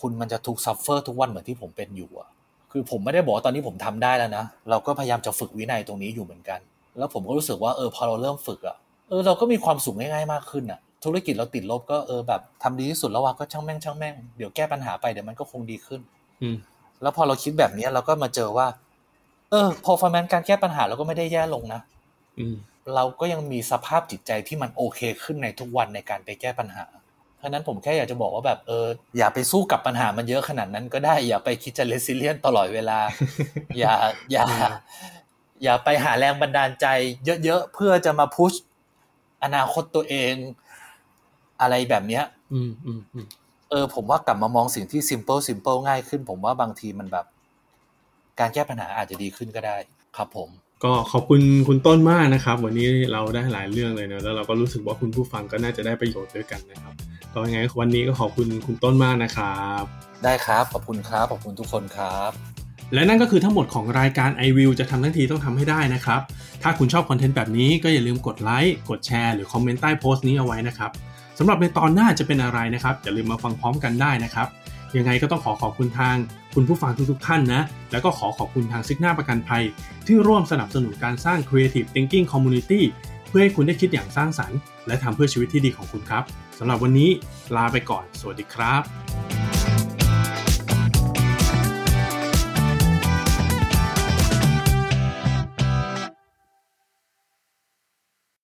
[0.00, 2.28] คุณมันจะทุกข์ suffer ทุกวันเหมือนที่ผมเป็นอยู่อะ
[2.72, 6.60] คือผมไม่ได้บอกว่าตอนนี้ผมทำได้แล้วนะ เราก็พยายามจะฝึกวินัยตรงนี้อยู่เหมือนกัน
[6.98, 8.76] แล้วผมก็รู้สึกว่าเออพอเราเริ่มฝึกอะ
[9.08, 16.00] เออเราก็มีความสุขง่ายๆมากขึ้นอะ ธุรกิจเราติดลบก็เออแบบทำดีที่สุดแล้วว่ะก็ช่างแม่งช่างแม่งเดี๋ยวแก้ปัญหาไปเดี๋ยวมันก็คงดีขึ้น
[16.42, 16.56] อืม
[17.02, 18.66] แล้วพอเราคิดแบบนี้เราก็มาเจอว่า
[19.50, 21.80] เออ performance การแก้ปัญหาเราก็ไม่ได้แย่ลงนะ
[22.38, 22.56] อืม
[22.94, 26.84] เราก็ยังมีสภาพจิตใจที่มันโอเคขึ้นในทุกวันในการไปแก้ปัญหา
[27.38, 28.86] เพราะฉะนั้นผมแค่อยากจะบอกว่าแบบเออ
[29.18, 32.98] อย่าไปสู้กับปัญหามันเยอะขนาดนั้นก็ได้ อย่าไปคิดจะเลซิเลียนตลอดเวลา
[33.78, 33.94] อย่า
[34.32, 34.46] อย่า
[35.62, 36.86] อย่าไปหาแรงบันดาลใจ
[37.44, 38.52] เยอะๆเพื่อจะมาพุช
[39.44, 40.34] อนาคตตัวเอง
[41.60, 43.26] อะไรแบบเนี้ย อืมอืมอืม
[43.70, 47.26] เออ ผมว่ากลับมามองสิ่งที่ simple simple ง่ายขึ้น ผมว่าบางทีมันแบบ
[48.40, 49.76] การแก้ปัญหาอาจจะดีขึ้นก็ได้
[50.16, 50.48] ครับผม
[50.84, 56.94] ก็ขอบคุณคุณต้นมากนะครับ วันนี้เราได้หลายเรื่องเลยเนอะแล้วเราก็รู้สึกว่าคุณผู้ฟังก็น่าจะได้ประโยชน์ด้วยกันนะครับ
[57.34, 59.82] ก็ยังไงวันนี้ก็ขอบคุณคุณต้นมากนะครับ
[60.24, 62.30] ได้ครับขอบคุณครับขอบคุณทุกคนครับ
[62.94, 66.20] และนั่นก็คือทั้งหมดของรายการ i w วิวจะทำทั้งทีต้องทำให้ได้นะครับ
[66.62, 70.90] ถ้าคุณชอบคอนเทนต์แบบนี้ก็อย่าลืมกดไลค์ กดแชร์ หรือคอมเมนต์ใต้โพสต์นี้เอาไว้นะครับ
[71.38, 74.48] สำหรับในตอนหน้าจะเป็นอะไรนะครับ อย่าลืมมาฟังพร้อมกันได้นะครับ
[74.96, 76.16] ยังไงก็ต้องขอขอบคุณทาง
[76.54, 77.62] คุณผู้ฟังทุกๆท่านนะ
[77.92, 79.62] แล้วก็ขอขอบคุณทางซิกหน้าประกันภัย
[80.06, 82.80] ที่ร่วมสนับสนุนการสร้าง Creative Thinking Community
[83.28, 86.24] เพื่อให้คุณได้คิดอย่างสร้างสรรค์ และทำเพื่อชีวิตที่ดีของคุณครับ
[86.58, 87.10] สำหรับวันนี้
[87.56, 89.45] ลาไปก่อน สวัสดีครับ